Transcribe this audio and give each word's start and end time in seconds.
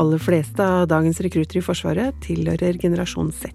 Aller 0.00 0.22
fleste 0.22 0.64
av 0.64 0.88
dagens 0.90 1.20
rekrutter 1.22 1.60
i 1.60 1.64
Forsvaret 1.64 2.16
tilhører 2.24 2.78
generasjon 2.80 3.30
Z. 3.36 3.52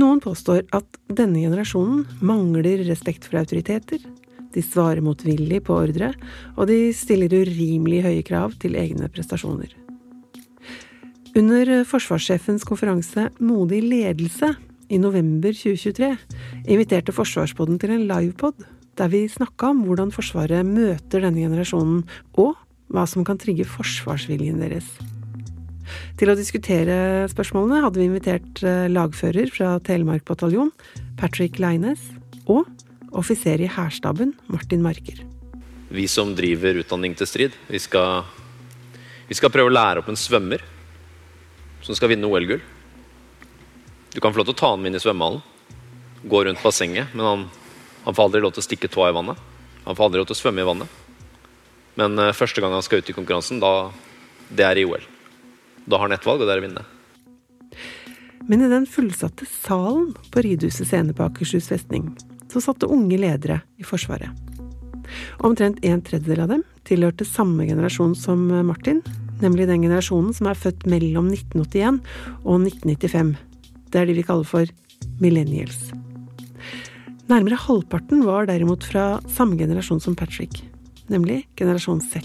Noen 0.00 0.20
påstår 0.24 0.62
at 0.76 1.00
denne 1.08 1.42
generasjonen 1.42 2.04
mangler 2.24 2.84
respekt 2.88 3.26
for 3.28 3.40
autoriteter, 3.40 4.00
de 4.54 4.62
svarer 4.64 5.04
motvillig 5.04 5.60
på 5.66 5.76
ordre, 5.76 6.12
og 6.56 6.70
de 6.70 6.88
stiller 6.96 7.32
urimelig 7.32 8.00
høye 8.06 8.24
krav 8.24 8.56
til 8.62 8.78
egne 8.80 9.10
prestasjoner. 9.12 9.74
Under 11.36 11.84
forsvarssjefens 11.86 12.64
konferanse 12.66 13.28
Modig 13.44 13.82
ledelse 13.84 14.54
i 14.88 14.98
november 14.98 15.52
2023 15.52 16.08
inviterte 16.72 17.12
Forsvarspodden 17.14 17.76
til 17.78 17.92
en 17.94 18.08
livepod 18.08 18.64
der 18.98 19.12
vi 19.12 19.28
snakka 19.30 19.70
om 19.70 19.84
hvordan 19.86 20.10
Forsvaret 20.10 20.66
møter 20.66 21.22
denne 21.22 21.44
generasjonen, 21.44 22.02
og 22.34 22.56
hva 22.90 23.04
som 23.06 23.22
kan 23.22 23.38
trigge 23.38 23.68
forsvarsviljen 23.68 24.58
deres. 24.64 24.88
Til 26.18 26.32
å 26.32 26.36
diskutere 26.38 27.26
spørsmålene 27.32 27.82
hadde 27.84 28.00
vi 28.00 28.08
invitert 28.08 28.62
eh, 28.66 28.86
lagfører 28.92 29.52
fra 29.54 29.76
Telemark 29.84 30.26
bataljon, 30.28 30.72
Patrick 31.20 31.60
Leines, 31.62 32.02
og 32.48 32.68
offiser 33.16 33.60
i 33.62 33.70
hærstaben, 33.70 34.34
Martin 34.52 34.82
Marker. 34.84 35.20
Vi 35.88 36.04
som 36.10 36.34
driver 36.36 36.82
utdanning 36.82 37.14
til 37.16 37.28
strid, 37.28 37.54
vi 37.68 37.80
skal, 37.80 38.26
vi 39.28 39.36
skal 39.36 39.52
prøve 39.52 39.72
å 39.72 39.76
lære 39.76 40.02
opp 40.02 40.10
en 40.12 40.20
svømmer 40.20 40.64
som 41.84 41.96
skal 41.96 42.12
vinne 42.12 42.28
OL-gull. 42.28 42.60
Du 44.12 44.20
kan 44.20 44.32
få 44.32 44.40
lov 44.40 44.48
til 44.50 44.56
å 44.56 44.60
ta 44.60 44.72
ham 44.74 44.84
inn 44.88 44.96
i 44.96 45.02
svømmehallen, 45.02 45.40
gå 46.28 46.42
rundt 46.44 46.64
bassenget, 46.64 47.14
men 47.14 47.24
han, 47.24 47.44
han 48.04 48.16
får 48.16 48.28
aldri 48.28 48.42
lov 48.44 48.56
til 48.56 48.64
å 48.64 48.68
stikke 48.68 48.90
tåa 48.92 49.12
i 49.12 49.16
vannet. 49.16 49.40
Han 49.84 49.96
får 49.96 50.08
aldri 50.08 50.20
lov 50.20 50.28
til 50.28 50.36
å 50.36 50.40
svømme 50.42 50.64
i 50.64 50.68
vannet. 50.68 50.96
Men 51.98 52.18
uh, 52.20 52.34
første 52.36 52.62
gang 52.62 52.74
han 52.74 52.84
skal 52.84 53.00
ut 53.00 53.08
i 53.10 53.14
konkurransen, 53.16 53.60
da, 53.62 53.90
det 54.50 54.66
er 54.66 54.80
i 54.80 54.84
OL. 54.88 55.06
Da 55.88 55.96
har 55.96 56.08
han 56.08 56.12
ett 56.12 56.26
valg, 56.26 56.42
og 56.42 56.48
det 56.48 56.54
er 56.54 56.60
å 56.60 56.66
vinne. 56.66 56.84
Men 58.48 58.64
i 58.64 58.68
den 58.70 58.86
fullsatte 58.88 59.46
salen 59.48 60.12
på 60.32 60.42
Ridhuset 60.44 60.88
scene 60.88 61.14
på 61.16 61.24
Akershus 61.24 61.68
festning, 61.72 62.10
så 62.52 62.62
satte 62.64 62.88
unge 62.88 63.16
ledere 63.20 63.60
i 63.80 63.86
Forsvaret. 63.86 64.32
Omtrent 65.44 65.80
en 65.84 66.02
tredjedel 66.04 66.44
av 66.44 66.52
dem 66.52 66.64
tilhørte 66.88 67.26
samme 67.28 67.66
generasjon 67.68 68.14
som 68.16 68.46
Martin, 68.68 69.00
nemlig 69.40 69.68
den 69.68 69.84
generasjonen 69.86 70.34
som 70.36 70.48
er 70.50 70.58
født 70.58 70.84
mellom 70.88 71.30
1981 71.32 72.02
og 72.44 72.66
1995. 72.68 73.32
Det 73.88 74.00
er 74.00 74.08
de 74.08 74.18
vi 74.18 74.26
kaller 74.26 74.48
for 74.48 74.68
millennials. 75.22 75.88
Nærmere 77.28 77.60
halvparten 77.60 78.24
var 78.24 78.48
derimot 78.48 78.84
fra 78.88 79.18
samme 79.28 79.56
generasjon 79.60 80.00
som 80.00 80.16
Patrick, 80.16 80.62
nemlig 81.12 81.42
generasjon 81.60 82.00
Z. 82.04 82.24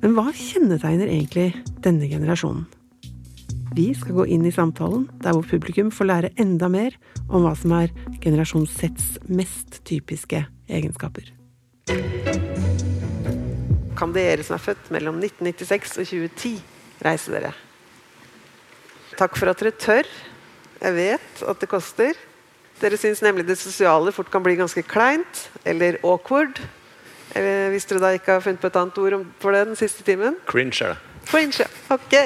Men 0.00 0.14
hva 0.16 0.30
kjennetegner 0.32 1.10
egentlig 1.12 1.50
denne 1.84 2.08
generasjonen? 2.08 2.64
Vi 3.76 3.90
skal 3.94 4.16
gå 4.16 4.24
inn 4.32 4.46
i 4.48 4.52
samtalen 4.54 5.04
der 5.22 5.36
hvor 5.36 5.44
publikum 5.46 5.90
får 5.94 6.08
lære 6.08 6.30
enda 6.40 6.70
mer 6.72 6.96
om 7.28 7.44
hva 7.44 7.52
som 7.58 7.74
er 7.76 7.92
generasjon 8.24 8.64
Zs 8.66 9.20
mest 9.28 9.82
typiske 9.86 10.40
egenskaper. 10.72 11.28
Kan 14.00 14.16
dere 14.16 14.42
som 14.46 14.56
er 14.56 14.64
født 14.64 14.90
mellom 14.94 15.20
1996 15.20 16.00
og 16.00 16.08
2010, 16.08 16.56
reise 17.04 17.36
dere? 17.36 17.52
Takk 19.20 19.36
for 19.36 19.52
at 19.52 19.60
dere 19.60 19.76
tør. 19.76 20.08
Jeg 20.80 20.96
vet 20.96 21.44
at 21.44 21.60
det 21.60 21.68
koster. 21.68 22.16
Dere 22.80 22.96
syns 22.96 23.20
nemlig 23.20 23.44
det 23.44 23.60
sosiale 23.60 24.16
fort 24.16 24.32
kan 24.32 24.42
bli 24.42 24.56
ganske 24.56 24.82
kleint 24.88 25.50
eller 25.68 26.00
awkward. 26.00 26.56
Hvis 27.30 27.86
dere 27.86 28.02
da 28.02 28.10
ikke 28.16 28.34
har 28.34 28.42
funnet 28.42 28.60
på 28.62 28.70
et 28.70 28.78
annet 28.80 28.98
ord 28.98 29.20
for 29.42 29.54
det 29.54 29.66
den 29.68 29.78
siste 29.78 30.02
timen? 30.06 30.36
Cringe 30.50 30.82
er 30.82 30.94
det. 30.94 30.98
Cringe, 31.30 31.66
ok. 31.92 32.16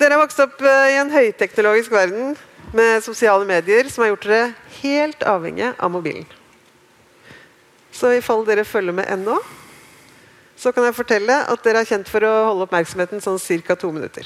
Dere 0.00 0.16
har 0.16 0.22
vokst 0.22 0.40
opp 0.40 0.62
eh, 0.64 0.94
i 0.94 0.98
en 1.02 1.12
høyteknologisk 1.12 1.92
verden 1.92 2.36
med 2.72 3.02
sosiale 3.04 3.44
medier 3.44 3.88
som 3.92 4.04
har 4.04 4.14
gjort 4.14 4.28
dere 4.28 4.52
helt 4.80 5.24
avhengige 5.28 5.74
av 5.76 5.92
mobilen. 5.92 6.24
Så 7.92 8.14
i 8.16 8.22
fall 8.24 8.46
dere 8.48 8.64
følger 8.64 8.96
med 8.96 9.10
ennå, 9.12 9.36
så 10.56 10.72
kan 10.72 10.86
jeg 10.86 10.96
fortelle 10.96 11.36
at 11.52 11.64
dere 11.64 11.82
er 11.82 11.88
kjent 11.88 12.08
for 12.08 12.24
å 12.24 12.32
holde 12.50 12.64
oppmerksomheten 12.68 13.20
sånn 13.20 13.40
ca. 13.66 13.76
to 13.76 13.90
minutter. 13.92 14.24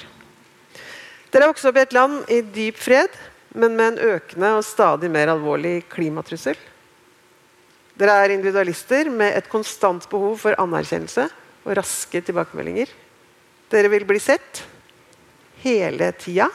Dere 1.31 1.47
har 1.47 1.51
vokst 1.51 1.67
opp 1.67 1.79
i 1.79 1.83
et 1.83 1.97
land 1.97 2.31
i 2.31 2.41
dyp 2.43 2.79
fred, 2.79 3.11
men 3.55 3.75
med 3.75 3.95
en 3.95 4.15
økende 4.15 4.53
og 4.59 4.67
stadig 4.67 5.11
mer 5.11 5.33
alvorlig 5.33 5.89
klimatrussel. 5.91 6.59
Dere 7.95 8.15
er 8.25 8.35
individualister 8.35 9.11
med 9.13 9.37
et 9.39 9.49
konstant 9.51 10.07
behov 10.11 10.41
for 10.43 10.59
anerkjennelse 10.59 11.29
og 11.65 11.77
raske 11.79 12.23
tilbakemeldinger. 12.27 12.91
Dere 13.71 13.91
vil 13.93 14.07
bli 14.09 14.19
sett 14.23 14.65
hele 15.63 16.11
tida. 16.19 16.49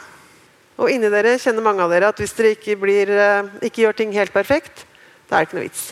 Og 0.80 0.92
inni 0.92 1.10
dere 1.12 1.38
kjenner 1.40 1.64
mange 1.64 1.84
av 1.84 1.92
dere 1.92 2.10
at 2.12 2.20
hvis 2.20 2.36
dere 2.36 2.54
ikke, 2.54 2.76
blir, 2.80 3.10
eh, 3.10 3.48
ikke 3.68 3.84
gjør 3.84 3.96
ting 3.96 4.12
helt 4.16 4.32
perfekt, 4.32 4.84
da 5.28 5.36
er 5.36 5.44
det 5.44 5.48
ikke 5.48 5.58
noe 5.58 5.66
vits. 5.66 5.82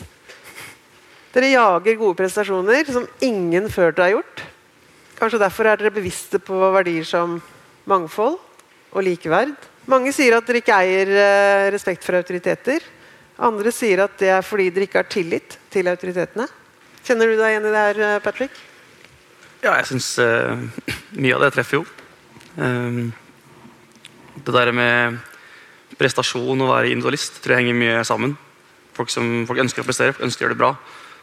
Dere 1.33 1.51
jager 1.51 1.99
gode 1.99 2.17
prestasjoner 2.17 2.89
som 2.89 3.05
ingen 3.21 3.69
før 3.69 3.93
dere 3.93 4.05
har 4.07 4.15
gjort. 4.17 4.45
Kanskje 5.19 5.41
derfor 5.41 5.67
er 5.67 5.77
dere 5.77 5.93
bevisste 5.93 6.39
på 6.41 6.57
verdier 6.73 7.05
som 7.05 7.37
mangfold 7.89 8.39
og 8.93 9.03
likeverd. 9.05 9.53
Mange 9.89 10.13
sier 10.13 10.37
at 10.37 10.47
dere 10.47 10.61
ikke 10.61 10.77
eier 10.77 11.09
eh, 11.09 11.69
respekt 11.73 12.05
for 12.05 12.17
autoriteter. 12.17 12.81
Andre 13.39 13.71
sier 13.71 14.01
at 14.03 14.17
det 14.19 14.33
er 14.35 14.43
fordi 14.43 14.67
dere 14.73 14.89
ikke 14.89 14.99
har 14.99 15.07
tillit 15.11 15.55
til 15.71 15.87
autoritetene. 15.87 16.47
Kjenner 17.07 17.29
du 17.29 17.37
deg 17.39 17.53
igjen 17.53 17.67
i 17.69 17.71
det 17.71 17.85
her, 17.85 18.01
eh, 18.03 18.19
Patrick? 18.23 18.57
Ja, 19.63 19.77
jeg 19.77 19.87
syns 19.89 20.11
uh, 20.19 20.59
mye 21.19 21.35
av 21.35 21.45
det 21.45 21.53
treffer 21.55 21.79
jo. 21.79 21.85
Um, 22.59 23.09
det 24.39 24.55
der 24.55 24.71
med 24.75 25.17
prestasjon 25.99 26.63
og 26.63 26.71
være 26.71 26.91
individualist 26.91 27.41
tror 27.43 27.55
jeg 27.55 27.63
henger 27.63 27.79
mye 27.79 28.03
sammen. 28.07 28.35
Folk, 28.95 29.11
som, 29.11 29.45
folk 29.47 29.63
ønsker 29.63 29.83
å 29.83 29.87
prestere, 29.87 30.15
folk 30.15 30.27
ønsker 30.27 30.43
å 30.43 30.47
gjøre 30.47 30.57
det 30.57 30.61
bra. 30.61 30.73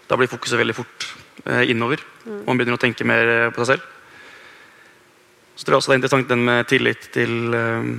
Da 0.08 0.18
blir 0.20 0.32
fokuset 0.32 0.60
veldig 0.60 0.76
fort 0.76 1.08
uh, 1.44 1.64
innover. 1.68 2.00
Mm. 2.24 2.42
Man 2.48 2.56
begynner 2.56 2.80
å 2.80 2.84
tenke 2.84 3.08
mer 3.08 3.50
på 3.52 3.64
seg 3.64 3.76
selv. 3.76 3.92
Så 5.56 5.64
tror 5.64 5.76
jeg 5.76 5.82
også 5.82 5.92
det 5.92 5.96
er 5.96 6.00
interessant 6.02 6.32
den 6.32 6.44
med 6.48 6.68
tillit 6.68 7.08
til 7.12 7.56
uh, 7.56 7.92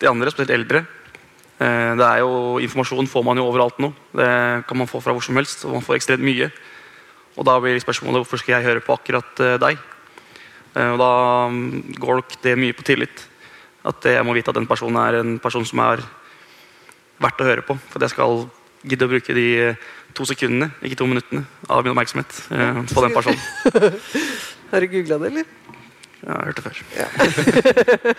de 0.00 0.12
andre, 0.12 0.32
spesielt 0.32 0.56
eldre. 0.60 0.84
Det 1.62 2.06
er 2.06 2.20
jo, 2.22 2.58
Informasjon 2.64 3.08
får 3.10 3.24
man 3.26 3.38
jo 3.38 3.46
overalt 3.46 3.78
nå. 3.82 3.92
Det 4.16 4.28
kan 4.68 4.78
man 4.80 4.90
få 4.90 5.00
fra 5.04 5.14
hvor 5.14 5.24
som 5.24 5.36
helst. 5.38 5.64
og 5.64 5.76
man 5.76 5.84
får 5.84 5.98
ekstremt 5.98 6.24
mye. 6.24 6.48
Og 7.36 7.46
da 7.46 7.58
blir 7.62 7.78
spørsmålet 7.80 8.22
hvorfor 8.22 8.40
skal 8.40 8.56
jeg 8.56 8.66
høre 8.66 8.84
på 8.84 8.96
akkurat 8.96 9.44
deg? 9.62 9.78
og 10.72 10.96
da 10.96 11.12
um, 11.52 11.82
går 12.00 12.18
nok 12.22 12.34
det 12.42 12.56
mye 12.56 12.76
på 12.76 12.84
tillit. 12.86 13.26
At 13.84 14.04
jeg 14.08 14.24
må 14.24 14.34
vite 14.36 14.52
at 14.52 14.56
den 14.56 14.68
personen 14.70 14.96
er 15.02 15.18
en 15.20 15.38
person 15.42 15.66
som 15.68 15.82
er 15.84 16.04
verdt 17.22 17.42
å 17.42 17.48
høre 17.48 17.64
på. 17.66 17.76
For 17.90 18.00
at 18.00 18.06
jeg 18.06 18.14
skal 18.14 18.46
gidde 18.82 19.06
å 19.06 19.12
bruke 19.12 19.36
de 19.36 19.48
to 20.16 20.26
sekundene, 20.28 20.70
ikke 20.84 20.98
to 21.00 21.08
minuttene, 21.08 21.44
av 21.68 21.84
min 21.84 21.94
oppmerksomhet 21.94 22.40
eh, 22.52 22.80
på 22.90 23.04
den 23.04 23.14
personen. 23.14 23.40
Har 24.72 24.84
du 24.84 24.90
googla 24.92 25.18
det, 25.22 25.30
eller? 25.32 25.78
Ja, 26.22 26.28
jeg 26.28 26.36
har 26.36 26.44
hørt 26.48 26.58
det 26.58 26.66
før. 26.68 26.76
Ja. 26.96 27.08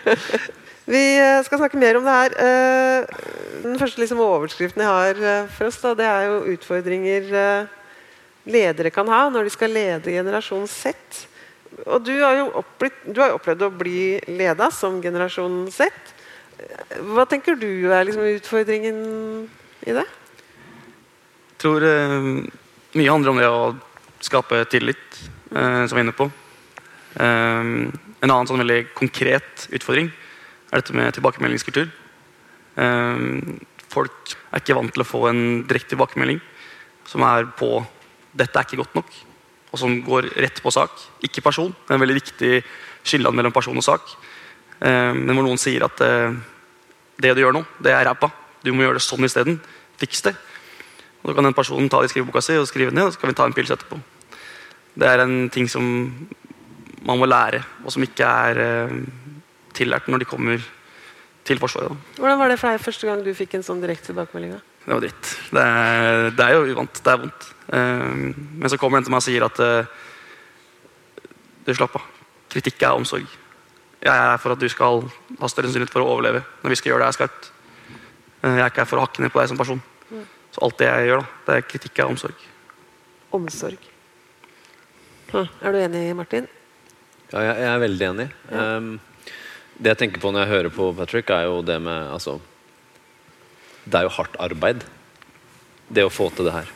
Vi 0.94 1.04
skal 1.48 1.62
snakke 1.62 1.80
mer 1.80 1.96
om 1.96 2.08
det 2.08 2.16
her. 2.18 2.34
Eh, 2.44 3.22
den 3.64 3.80
første 3.80 4.04
liksom, 4.04 4.20
overskriften 4.20 4.84
jeg 4.84 4.92
har 4.92 5.22
eh, 5.24 5.54
for 5.56 5.70
oss, 5.70 5.80
da, 5.80 5.94
det 5.96 6.10
er 6.10 6.26
jo 6.28 6.42
utfordringer 6.58 7.30
ledere 8.44 8.92
kan 8.92 9.08
ha 9.08 9.22
når 9.32 9.48
de 9.48 9.54
skal 9.54 9.72
lede 9.72 10.12
generasjon 10.12 10.68
Z. 10.68 10.98
Og 11.88 12.04
du 12.06 12.14
har 12.20 12.38
jo 12.38 12.50
opplevd, 12.62 13.06
du 13.16 13.22
har 13.24 13.36
opplevd 13.38 13.66
å 13.66 13.72
bli 13.74 14.20
leda 14.30 14.70
som 14.74 15.00
generasjon 15.02 15.66
Z. 15.74 15.90
Hva 17.14 17.26
tenker 17.30 17.58
du 17.60 17.90
er 17.92 18.06
liksom 18.08 18.28
utfordringen 18.36 19.00
i 19.88 19.96
det? 19.96 20.06
Jeg 20.06 21.60
tror 21.64 21.86
eh, 21.88 22.30
mye 23.00 23.12
handler 23.12 23.34
om 23.34 23.42
det 23.42 23.50
å 23.50 23.64
skape 24.24 24.64
tillit, 24.72 25.20
eh, 25.56 25.84
som 25.88 25.96
vi 25.96 26.02
er 26.02 26.08
inne 26.08 26.16
på. 26.16 26.30
Eh, 27.16 27.64
en 28.24 28.32
annen 28.32 28.50
sånn 28.50 28.64
veldig 28.64 28.94
konkret 28.98 29.68
utfordring 29.74 30.10
er 30.72 30.82
dette 30.82 30.96
med 30.98 31.14
tilbakemeldingskultur. 31.18 31.92
Eh, 32.78 33.28
folk 33.94 34.34
er 34.52 34.64
ikke 34.64 34.78
vant 34.80 34.94
til 34.94 35.06
å 35.06 35.10
få 35.10 35.28
en 35.30 35.44
direkte 35.68 35.94
tilbakemelding 35.94 36.42
som 37.06 37.22
er 37.22 37.46
på 37.46 37.86
'dette 38.34 38.58
er 38.58 38.66
ikke 38.66 38.82
godt 38.82 38.96
nok' 38.96 39.34
og 39.74 39.82
som 39.82 39.94
går 40.06 40.30
rett 40.38 40.62
på 40.62 40.72
sak. 40.72 40.92
Ikke 41.26 41.42
person. 41.42 41.74
Er 41.90 41.96
en 41.96 42.04
veldig 42.04 42.20
viktig 42.20 42.62
skilleland 43.04 43.36
mellom 43.36 43.54
person 43.54 43.78
og 43.78 43.84
sak. 43.86 44.06
Eh, 44.80 45.14
men 45.18 45.34
hvor 45.34 45.46
noen 45.48 45.58
sier 45.58 45.86
at 45.88 46.02
eh, 46.06 46.36
det 47.18 47.34
du 47.34 47.42
gjør 47.42 47.58
nå, 47.58 47.64
det 47.82 47.92
er 47.92 48.06
ræva. 48.06 48.30
Du 48.62 48.70
må 48.72 48.86
gjøre 48.86 49.02
det 49.02 49.06
sånn 49.06 49.26
isteden. 49.26 49.58
Fiks 49.98 50.22
det. 50.28 50.36
Og 51.24 51.32
Så 51.32 51.36
kan 51.36 51.50
den 51.50 51.58
personen 51.58 51.90
ta 51.90 52.04
det 52.04 52.12
i 52.12 52.14
skriveboka 52.14 52.44
si 52.46 52.60
og 52.60 52.70
skrive 52.70 52.94
ned, 52.94 53.08
og 53.10 53.16
så 53.16 53.22
kan 53.22 53.34
vi 53.34 53.38
ta 53.40 53.48
en 53.50 53.56
pils 53.58 53.74
etterpå. 53.74 53.98
Det 54.94 55.10
er 55.10 55.24
en 55.24 55.50
ting 55.50 55.66
som 55.72 55.84
man 57.04 57.20
må 57.20 57.28
lære, 57.28 57.62
og 57.84 57.92
som 57.94 58.04
ikke 58.06 58.28
er 58.28 58.62
eh, 58.64 58.96
tillært 59.76 60.08
når 60.08 60.24
de 60.24 60.30
kommer 60.30 60.64
til 61.44 61.60
Forsvaret. 61.60 61.92
Da. 61.92 62.22
Hvordan 62.22 62.40
var 62.40 62.52
det 62.52 62.60
for 62.62 62.72
deg 62.72 62.84
første 62.84 63.10
gang 63.10 63.24
du 63.26 63.34
fikk 63.36 63.58
en 63.58 63.66
sånn 63.66 63.84
direkte 63.84 64.12
tilbakemelding? 64.12 64.56
Det 64.84 64.92
var 64.92 65.04
dritt. 65.04 65.32
Det 65.52 65.64
er, 65.64 66.30
det 66.36 66.46
er 66.46 66.56
jo 66.56 66.74
uvant. 66.74 67.02
Det 67.04 67.12
er 67.12 67.22
vondt. 67.22 67.48
Eh, 67.76 68.10
men 68.64 68.72
så 68.72 68.80
kommer 68.80 69.00
en 69.00 69.08
til 69.08 69.16
meg 69.16 69.24
og 69.24 69.28
sier 69.28 69.48
at 69.48 69.64
eh, 69.64 69.92
du 71.68 71.74
slapp 71.76 71.98
av. 72.00 72.08
Kritikk 72.54 72.84
er 72.84 72.96
omsorg. 72.96 73.28
Jeg 74.04 74.12
er 74.12 74.34
her 74.34 74.40
for 74.44 74.56
at 74.56 74.60
du 74.60 74.68
skal 74.72 75.04
ha 75.40 75.50
større 75.52 75.70
sannsynlighet 75.70 75.94
for 75.94 76.04
å 76.04 76.16
overleve 76.16 76.44
når 76.64 76.74
vi 76.74 76.80
skal 76.80 76.92
gjøre 76.92 77.06
det 77.06 77.12
her 77.12 77.20
skarpt. 77.20 77.52
Jeg 78.44 78.60
er 78.60 78.68
ikke 78.68 78.84
her 78.84 78.90
for 78.90 79.00
å 79.00 79.06
hakke 79.06 79.24
ned 79.24 79.32
på 79.32 79.40
deg 79.40 79.52
som 79.52 79.60
person. 79.60 79.80
Så 80.54 80.62
alt 80.62 80.76
det 80.78 80.90
jeg 80.90 81.08
gjør, 81.08 81.24
da, 81.24 81.38
det 81.48 81.56
er 81.56 81.64
kritikk 81.66 82.02
er 82.04 82.12
omsorg. 82.12 82.44
Omsorg. 83.34 83.88
Hm. 85.32 85.48
Er 85.64 85.74
du 85.74 85.80
enig, 85.80 86.04
Martin? 86.20 86.50
Ja, 87.34 87.42
jeg, 87.42 87.54
jeg 87.64 87.70
er 87.72 87.80
veldig 87.82 88.06
enig. 88.12 88.26
Um, 88.54 88.90
det 89.82 89.90
jeg 89.96 90.00
tenker 90.04 90.22
på 90.22 90.30
når 90.30 90.44
jeg 90.44 90.52
hører 90.52 90.74
på 90.76 90.90
Patrick, 90.94 91.32
er 91.34 91.48
jo 91.48 91.64
det 91.66 91.80
med 91.82 92.12
altså, 92.14 92.38
Det 93.86 93.98
er 93.98 94.06
jo 94.06 94.12
hardt 94.20 94.38
arbeid. 94.44 94.84
Det 95.90 96.06
å 96.06 96.12
få 96.14 96.30
til 96.30 96.46
det 96.46 96.54
her. 96.54 96.70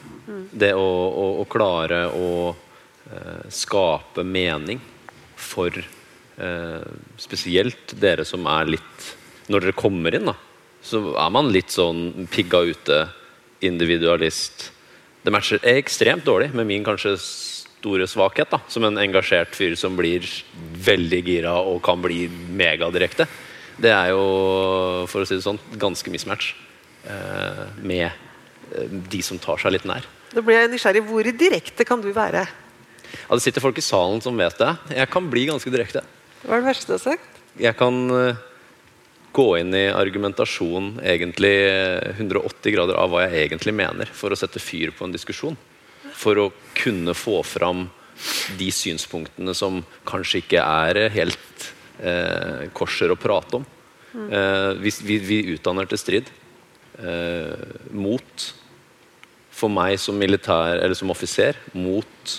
Det 0.49 0.71
å, 0.73 0.81
å, 0.81 1.27
å 1.43 1.45
klare 1.49 2.07
å 2.09 2.29
uh, 2.49 3.45
skape 3.53 4.25
mening 4.25 4.81
for 5.37 5.77
uh, 5.77 6.89
spesielt 7.21 7.93
dere 8.01 8.25
som 8.25 8.49
er 8.49 8.73
litt 8.73 9.11
Når 9.47 9.63
dere 9.63 9.77
kommer 9.77 10.17
inn, 10.17 10.25
da, 10.27 10.33
så 10.81 11.03
er 11.13 11.29
man 11.37 11.53
litt 11.53 11.69
sånn 11.71 12.25
pigga 12.33 12.65
ute, 12.65 12.97
individualist. 13.61 14.71
Det 15.21 15.31
matcher 15.33 15.61
ekstremt 15.69 16.25
dårlig 16.25 16.49
med 16.57 16.67
min 16.67 16.83
kanskje 16.85 17.13
store 17.77 18.07
svakhet, 18.09 18.49
da, 18.51 18.59
som 18.71 18.85
en 18.87 18.97
engasjert 19.01 19.55
fyr 19.55 19.75
som 19.79 19.97
blir 19.97 20.25
veldig 20.87 21.21
gira 21.25 21.53
og 21.61 21.81
kan 21.85 22.01
bli 22.01 22.25
megadirekte. 22.29 23.27
Det 23.77 23.91
er 23.93 24.11
jo, 24.15 24.23
for 25.09 25.21
å 25.21 25.27
si 25.29 25.37
det 25.37 25.45
sånn, 25.45 25.59
ganske 25.77 26.11
mismatch 26.11 26.53
eh, 27.05 27.65
med 27.85 28.07
eh, 28.09 28.89
de 28.89 29.21
som 29.25 29.37
tar 29.41 29.61
seg 29.61 29.75
litt 29.75 29.85
nær. 29.89 30.07
Da 30.33 30.41
blir 30.43 30.57
jeg 30.57 30.71
nysgjerrig. 30.73 31.05
Hvor 31.07 31.29
direkte 31.39 31.85
kan 31.87 32.01
du 32.03 32.09
være? 32.15 32.43
Ja, 33.07 33.37
det 33.37 33.43
sitter 33.45 33.63
folk 33.63 33.77
i 33.79 33.85
salen 33.85 34.19
som 34.25 34.37
vet 34.39 34.57
det. 34.59 34.73
Jeg 34.97 35.13
kan 35.13 35.29
bli 35.31 35.45
ganske 35.47 35.71
direkte. 35.71 36.03
Hva 36.43 36.57
er 36.57 36.63
det 36.63 36.71
verste 36.71 36.91
du 36.91 36.97
har 36.97 37.03
sagt? 37.05 37.39
Jeg 37.61 37.77
kan 37.77 38.01
eh, 38.13 38.41
gå 39.37 39.47
inn 39.61 39.73
i 39.77 39.85
argumentasjon 39.93 40.97
egentlig 41.05 41.55
eh, 41.69 42.17
180 42.17 42.73
grader 42.73 42.99
av 42.99 43.13
hva 43.13 43.27
jeg 43.27 43.45
egentlig 43.45 43.77
mener, 43.77 44.09
for 44.09 44.33
å 44.33 44.39
sette 44.39 44.61
fyr 44.61 44.93
på 44.97 45.05
en 45.05 45.13
diskusjon. 45.13 45.57
For 46.17 46.39
å 46.41 46.49
kunne 46.77 47.13
få 47.17 47.41
fram 47.45 47.87
de 48.57 48.69
synspunktene 48.73 49.53
som 49.57 49.83
kanskje 50.07 50.41
ikke 50.41 50.63
er 50.63 51.03
helt 51.13 51.67
eh, 52.01 52.67
korser 52.73 53.13
å 53.13 53.19
prate 53.19 53.59
om. 53.59 53.67
Eh, 54.17 54.71
vi, 54.81 54.93
vi, 55.03 55.17
vi 55.21 55.39
utdanner 55.53 55.89
til 55.89 56.01
strid. 56.01 56.31
Eh, 56.97 57.53
mot 57.93 58.47
for 59.57 59.73
meg 59.73 59.97
som 60.01 60.17
militær 60.17 60.79
eller 60.79 60.97
som 60.97 61.11
offiser 61.13 61.57
mot 61.77 62.33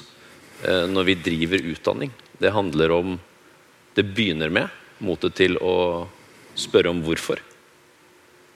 eh, 0.67 0.87
når 0.91 1.11
vi 1.11 1.19
driver 1.29 1.71
utdanning. 1.75 2.15
Det 2.39 2.55
handler 2.55 2.95
om 2.95 3.19
Det 3.99 4.05
begynner 4.15 4.51
med 4.51 4.69
motet 5.03 5.35
til 5.35 5.57
å 5.59 6.07
spørre 6.55 6.93
om 6.93 7.01
hvorfor. 7.03 7.41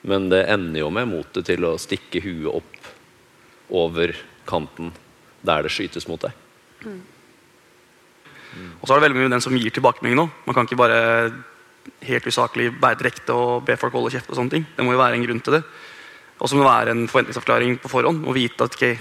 Men 0.06 0.28
det 0.30 0.44
ender 0.46 0.84
jo 0.84 0.90
med 0.94 1.08
motet 1.10 1.48
til 1.48 1.66
å 1.66 1.72
stikke 1.82 2.22
huet 2.22 2.46
opp 2.52 2.90
over 3.74 4.14
kanten 4.46 4.92
der 5.42 5.66
det 5.66 5.72
skytes 5.74 6.08
mot 6.08 6.22
deg. 6.22 6.32
Og 8.80 8.84
så 8.84 8.92
er 8.92 8.98
det 8.98 9.06
veldig 9.06 9.18
mye 9.18 9.28
med 9.28 9.36
den 9.36 9.44
som 9.44 9.56
gir 9.56 9.72
tilbakemelding 9.72 10.18
nå. 10.18 10.26
Man 10.46 10.56
kan 10.56 10.68
ikke 10.68 10.80
bare 10.80 11.00
helt 12.06 12.26
usaklig 12.26 12.68
være 12.82 12.98
direkte 13.00 13.34
og 13.34 13.64
be 13.66 13.76
folk 13.80 13.94
holde 13.96 14.12
kjeft. 14.14 14.30
og 14.30 14.38
sånne 14.38 14.50
ting. 14.50 14.66
Det 14.76 14.84
må 14.84 14.92
jo 14.94 15.00
være 15.00 15.18
en 15.18 15.26
grunn 15.26 15.40
til 15.40 15.58
det. 15.58 15.62
Og 16.38 16.48
så 16.48 16.56
må 16.56 16.64
det 16.64 16.70
være 16.70 16.94
en 16.94 17.08
forventningsavklaring 17.08 17.78
på 17.82 17.90
forhånd. 17.90 18.24
Og 18.26 18.34
vite 18.34 18.64
at 18.64 18.74
okay, 18.74 18.96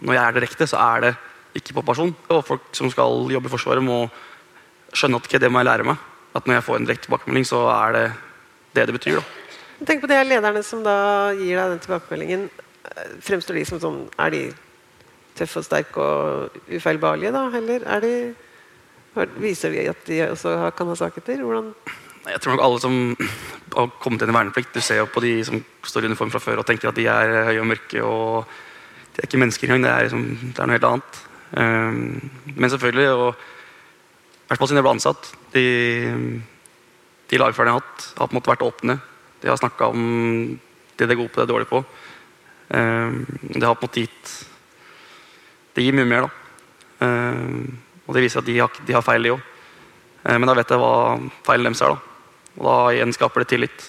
når 0.00 0.14
jeg 0.14 0.24
er 0.24 0.36
direkte, 0.38 0.66
så 0.66 0.76
er 0.76 1.06
det 1.06 1.14
ikke 1.54 1.74
på 1.78 1.86
person. 1.86 2.14
Og 2.28 2.44
folk 2.46 2.70
som 2.76 2.90
skal 2.90 3.30
jobbe 3.30 3.50
i 3.50 3.52
Forsvaret, 3.52 3.82
må 3.82 4.08
skjønne 4.92 5.20
at 5.20 5.26
okay, 5.26 5.38
det 5.38 5.50
må 5.50 5.62
jeg 5.62 5.70
lære 5.70 5.86
meg. 5.86 6.08
At 6.34 6.46
når 6.46 6.58
jeg 6.58 6.66
får 6.66 6.76
en 6.76 6.88
direkte 6.88 7.08
tilbakemelding, 7.08 7.46
så 7.46 7.66
er 7.74 7.92
det 7.96 8.06
det 8.74 8.86
det 8.86 8.94
betyr. 8.94 9.18
da. 9.18 9.22
Tenk 9.86 10.02
på 10.02 10.10
de 10.10 10.18
her 10.18 10.26
lederne 10.28 10.62
som 10.62 10.82
da 10.84 11.32
gir 11.34 11.56
deg 11.56 11.72
den 11.72 11.82
tilbakemeldingen. 11.86 12.50
Eh, 12.84 13.14
Fremstår 13.24 13.56
de 13.56 13.64
som 13.68 13.80
sånn 13.80 13.98
Er 14.18 14.30
de 14.30 14.42
tøffe 15.38 15.62
og 15.62 15.66
sterke 15.66 16.04
og 16.04 16.60
ufeilbarlige, 16.68 17.32
da? 17.34 17.48
Eller 17.58 17.86
er 17.86 18.06
de 18.06 18.14
Viser 19.42 19.72
de 19.74 19.88
at 19.90 20.04
de 20.06 20.20
også 20.30 20.52
kan 20.78 20.86
ha 20.86 20.94
svakheter? 20.94 21.40
Hvordan 21.42 21.72
Jeg 22.28 22.40
tror 22.40 22.52
nok 22.52 22.62
alle 22.62 22.80
som 22.80 23.16
har 23.74 23.88
kommet 23.98 24.22
inn 24.22 24.30
i 24.30 24.36
verneplikt, 24.36 24.74
du 24.74 24.80
ser 24.80 25.00
jo 25.00 25.08
på 25.10 25.22
de 25.24 25.32
som 25.44 25.58
står 25.82 26.04
i 26.04 26.10
uniform 26.12 26.30
fra 26.30 26.38
før 26.38 26.60
og 26.62 26.66
tenker 26.68 26.88
at 26.88 26.98
de 26.98 27.08
er 27.10 27.32
høye 27.48 27.60
og 27.60 27.66
mørke 27.66 28.04
og 28.04 28.44
de 29.10 29.22
er 29.22 29.26
ikke 29.26 29.40
mennesker 29.42 29.66
engang. 29.66 29.82
Det 29.82 29.90
er, 29.90 30.06
liksom, 30.06 30.52
det 30.54 30.58
er 30.58 30.68
noe 30.68 30.76
helt 30.76 30.88
annet. 30.88 31.18
Um, 31.50 32.30
men 32.54 32.70
selvfølgelig, 32.70 33.08
og 33.10 33.34
i 33.34 34.46
hvert 34.50 34.60
fall 34.60 34.70
siden 34.70 34.78
jeg 34.78 34.84
ble 34.86 34.92
ansatt 34.94 35.30
De, 35.50 35.64
de 37.30 37.40
lagførerne 37.42 37.72
jeg 37.72 37.80
har 37.80 37.82
hatt, 37.82 38.06
har 38.18 38.28
på 38.28 38.34
en 38.34 38.38
måte 38.38 38.52
vært 38.52 38.66
åpne. 38.68 38.96
De 39.42 39.50
har 39.50 39.58
snakka 39.58 39.90
om 39.90 40.04
det 40.94 41.08
de 41.08 41.16
er 41.16 41.18
gode 41.18 41.32
på, 41.32 41.40
det 41.40 41.48
de 41.48 41.50
er 41.50 41.54
dårlige 41.54 41.72
på. 41.72 41.82
Um, 42.70 43.26
det 43.50 43.66
har 43.66 43.74
på 43.74 43.82
en 43.82 43.90
måte 43.90 44.06
gitt 44.06 44.32
Det 45.74 45.84
gir 45.84 45.94
mye 45.96 46.08
mer, 46.08 46.26
da. 46.26 46.30
Um, 47.06 47.78
og 48.06 48.16
det 48.16 48.24
viser 48.26 48.42
at 48.42 48.48
de 48.48 48.58
har, 48.58 48.70
de 48.86 48.92
har 48.96 49.04
feil, 49.06 49.22
de 49.28 49.34
òg. 49.36 49.42
Men 50.26 50.44
da 50.50 50.54
vet 50.58 50.68
jeg 50.74 50.80
hva 50.82 50.94
feilen 51.46 51.70
deres 51.70 51.80
er. 51.86 51.94
da. 51.94 52.00
Og 52.58 52.64
da 52.66 52.74
gjenskaper 52.98 53.40
det 53.44 53.48
tillit. 53.54 53.84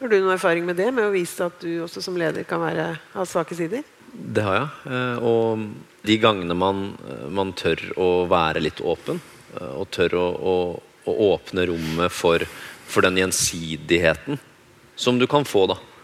Har 0.00 0.10
du 0.10 0.16
noen 0.18 0.34
erfaring 0.34 0.64
med 0.66 0.76
det? 0.80 0.88
Med 0.96 1.06
å 1.06 1.12
vise 1.14 1.46
at 1.46 1.60
du 1.62 1.82
også 1.84 2.02
som 2.02 2.16
leder 2.18 2.44
kan 2.48 2.60
være, 2.64 2.88
ha 3.14 3.24
svake 3.28 3.54
sider? 3.54 3.84
Det 4.12 4.42
har 4.42 4.56
jeg. 4.56 4.68
eh, 4.90 5.18
Og 5.22 5.62
de 6.08 6.16
gangene 6.18 6.56
man, 6.58 6.96
eh, 7.06 7.28
man 7.28 7.52
tør 7.52 7.84
å 8.00 8.08
være 8.28 8.60
litt 8.64 8.80
åpen, 8.80 9.20
eh, 9.60 9.72
og 9.76 9.86
tør 9.94 10.16
å, 10.18 10.26
å, 10.40 10.56
å 11.06 11.16
åpne 11.34 11.66
rommet 11.70 12.10
for, 12.12 12.42
for 12.88 13.02
den 13.06 13.16
gjensidigheten 13.22 14.40
som 14.96 15.18
du 15.20 15.26
kan 15.28 15.44
få 15.44 15.66
da, 15.68 15.76
eh, 15.76 15.95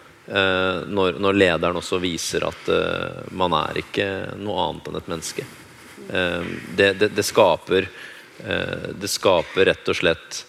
når, 0.86 1.16
når 1.18 1.34
lederen 1.34 1.80
også 1.80 1.98
viser 2.02 2.44
at 2.46 2.68
eh, 2.70 3.26
man 3.34 3.54
er 3.58 3.80
ikke 3.82 4.06
noe 4.38 4.68
annet 4.68 4.88
enn 4.88 4.98
et 5.00 5.10
menneske. 5.10 5.46
Eh, 6.08 6.44
Det, 6.76 6.92
det, 7.00 7.08
det 7.16 7.24
skaper 7.26 7.88
eh, 8.46 8.88
Det 8.94 9.10
skaper 9.10 9.66
rett 9.66 9.90
og 9.90 9.98
slett 9.98 10.44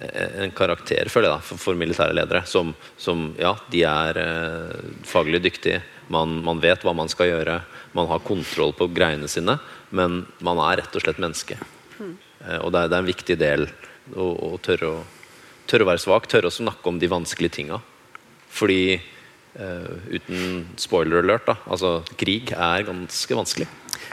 eh, 0.00 0.44
en 0.44 0.54
karakter 0.54 1.10
føler 1.10 1.30
jeg 1.30 1.36
da, 1.36 1.58
for, 1.58 1.74
militære 1.74 2.14
ledere. 2.14 2.44
Som, 2.46 2.74
som 2.96 3.32
ja, 3.38 3.56
de 3.70 3.82
er 3.82 4.22
eh, 4.22 4.94
faglig 5.06 5.42
dyktige. 5.42 5.82
Man, 6.10 6.40
man 6.46 6.62
vet 6.62 6.82
hva 6.86 6.94
man 6.94 7.10
skal 7.10 7.30
gjøre. 7.32 7.60
Man 7.92 8.08
har 8.10 8.22
kontroll 8.26 8.72
på 8.78 8.88
greiene 8.94 9.28
sine. 9.30 9.58
Men 9.90 10.24
man 10.38 10.58
er 10.62 10.84
rett 10.84 10.96
og 10.96 11.02
slett 11.02 11.18
menneske. 11.22 11.58
Eh, 12.46 12.58
og 12.62 12.70
det 12.72 12.84
er, 12.84 12.90
det 12.90 12.96
er 12.96 13.02
en 13.02 13.10
viktig 13.14 13.38
del 13.42 13.66
å, 14.14 14.54
å 14.54 14.58
tørre 14.62 14.94
å 14.94 15.00
tørre 15.70 15.86
å 15.86 15.90
være 15.92 16.02
svak. 16.02 16.26
Tørre 16.30 16.50
å 16.50 16.54
snakke 16.54 16.88
om 16.90 16.98
de 16.98 17.10
vanskelige 17.10 17.58
tinga. 17.60 17.82
Fordi 18.50 18.98
uh, 18.98 19.96
uten 20.10 20.66
spoiler 20.80 21.22
alert, 21.22 21.46
da, 21.48 21.56
altså 21.70 22.00
krig 22.18 22.52
er 22.52 22.86
ganske 22.88 23.38
vanskelig. 23.38 23.68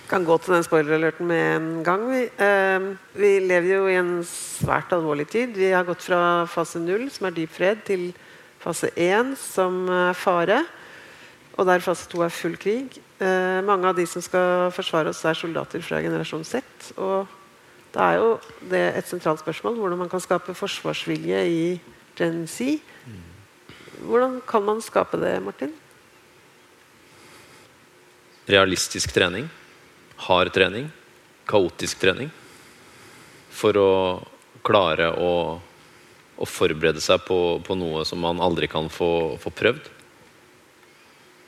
kan 0.08 0.24
gå 0.24 0.38
til 0.39 0.53
den 0.53 0.63
spoiler-alerten 0.63 1.27
med 1.27 1.56
en 1.56 1.84
gang. 1.84 2.06
Vi, 2.12 2.24
uh, 2.39 2.96
vi 3.17 3.32
lever 3.44 3.74
jo 3.74 3.88
i 3.88 3.98
en 4.00 4.24
svært 4.24 4.94
alvorlig 4.96 5.27
tid. 5.27 5.58
Vi 5.58 5.74
har 5.74 5.88
gått 5.88 6.06
fra 6.06 6.46
fase 6.48 6.79
null, 6.79 7.10
som 7.12 7.27
er 7.27 7.36
dyp 7.36 7.51
fred, 7.51 7.84
til 7.84 8.13
fase 8.63 8.91
én, 8.96 9.36
som 9.36 9.88
er 9.89 10.13
fare. 10.15 10.62
Og 11.58 11.65
der 11.65 11.82
fase 11.82 12.08
to 12.10 12.22
er 12.22 12.29
full 12.29 12.56
krig. 12.62 13.01
Uh, 13.20 13.60
mange 13.65 13.89
av 13.89 13.98
de 13.98 14.06
som 14.06 14.22
skal 14.22 14.70
forsvare 14.72 15.12
oss, 15.12 15.25
er 15.25 15.36
soldater 15.36 15.82
fra 15.82 16.01
generasjon 16.06 16.46
Z. 16.46 16.62
Og 16.96 17.27
da 17.96 18.12
er 18.12 18.20
jo 18.22 18.34
det 18.70 18.84
et 19.00 19.10
sentralt 19.10 19.41
spørsmål 19.41 19.79
hvordan 19.79 20.03
man 20.03 20.12
kan 20.12 20.22
skape 20.22 20.53
forsvarsvilje 20.53 21.39
i 21.50 21.63
Gen 22.17 22.46
Z. 22.48 22.77
Hvordan 24.04 24.42
kan 24.46 24.63
man 24.63 24.82
skape 24.82 25.18
det, 25.18 25.39
Martin? 25.42 25.74
Realistisk 28.48 29.12
trening. 29.13 29.50
Hard 30.27 30.54
trening. 30.54 30.89
Kaotisk 31.50 32.00
trening. 32.00 32.30
For 33.50 33.77
å 33.82 33.92
klare 34.68 35.10
å, 35.18 35.34
å 36.38 36.46
forberede 36.48 37.01
seg 37.01 37.24
på, 37.25 37.60
på 37.66 37.77
noe 37.80 38.06
som 38.06 38.22
man 38.22 38.42
aldri 38.44 38.70
kan 38.70 38.89
få, 38.92 39.38
få 39.42 39.54
prøvd. 39.56 39.92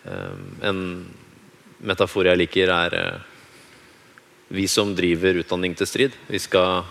Eh, 0.10 0.38
En 0.70 0.80
metafor 1.80 2.28
jeg 2.28 2.42
liker, 2.42 2.72
er 2.74 2.96
eh, 3.00 3.20
vi 4.50 4.66
som 4.68 4.96
driver 4.98 5.44
utdanning 5.44 5.76
til 5.78 5.88
strid. 5.88 6.16
Vi 6.28 6.40
skal, 6.42 6.84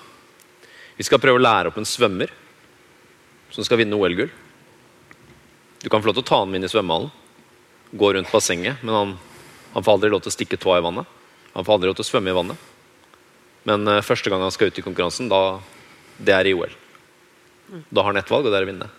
vi 0.97 1.05
skal 1.05 1.21
prøve 1.21 1.41
å 1.41 1.43
lære 1.43 1.73
opp 1.73 1.81
en 1.81 1.89
svømmer. 1.89 2.31
som 3.51 3.65
skal 3.65 3.79
vinne 3.81 3.97
OL-gull. 3.97 4.29
Du 5.83 5.89
kan 5.89 6.03
få 6.03 6.11
lov 6.11 6.19
til 6.19 6.25
å 6.27 6.31
ta 6.31 6.41
ham 6.43 6.55
inn 6.57 6.67
i 6.67 6.71
svømmehallen, 6.71 7.13
gå 7.99 8.11
rundt 8.15 8.33
bassenget, 8.33 8.83
men 8.83 8.95
han, 8.95 9.15
han 9.75 9.85
får 9.85 9.95
aldri 9.95 10.11
lov 10.13 10.25
til 10.25 10.33
å 10.33 10.37
stikke 10.37 10.59
tåa 10.61 10.81
i 10.81 10.85
vannet. 10.85 11.07
Han 11.55 11.65
får 11.65 11.79
aldri 11.79 11.91
lov 11.91 11.99
til 11.99 12.07
å 12.07 12.11
svømme 12.11 12.33
i 12.33 12.37
vannet. 12.37 12.67
Men 13.69 13.87
uh, 13.89 14.03
første 14.05 14.33
gang 14.33 14.43
han 14.43 14.55
skal 14.55 14.73
ut 14.73 14.81
i 14.81 14.85
konkurransen, 14.85 15.31
da, 15.31 15.61
det 16.19 16.35
er 16.35 16.51
i 16.51 16.57
OL. 16.59 16.75
Da 17.89 18.03
har 18.03 18.11
han 18.11 18.21
ett 18.21 18.31
valg, 18.33 18.49
og 18.49 18.53
det 18.53 18.59
er 18.59 18.67
å 18.67 18.71
vinne. 18.71 18.91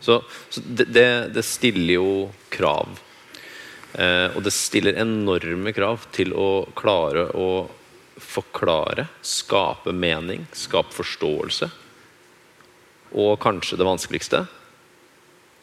Så, 0.00 0.20
så 0.52 0.62
det, 0.62 0.88
det, 0.94 1.08
det 1.34 1.44
stiller 1.46 1.98
jo 1.98 2.10
krav. 2.54 3.00
Eh, 3.96 4.36
og 4.36 4.44
det 4.44 4.52
stiller 4.54 5.00
enorme 5.00 5.72
krav 5.74 6.04
til 6.14 6.34
å 6.36 6.68
klare 6.76 7.24
å 7.34 7.48
forklare, 8.20 9.08
skape 9.24 9.94
mening, 9.96 10.44
skape 10.52 10.92
forståelse. 10.94 11.70
Og 13.16 13.38
kanskje 13.40 13.78
det 13.80 13.88
vanskeligste 13.88 14.44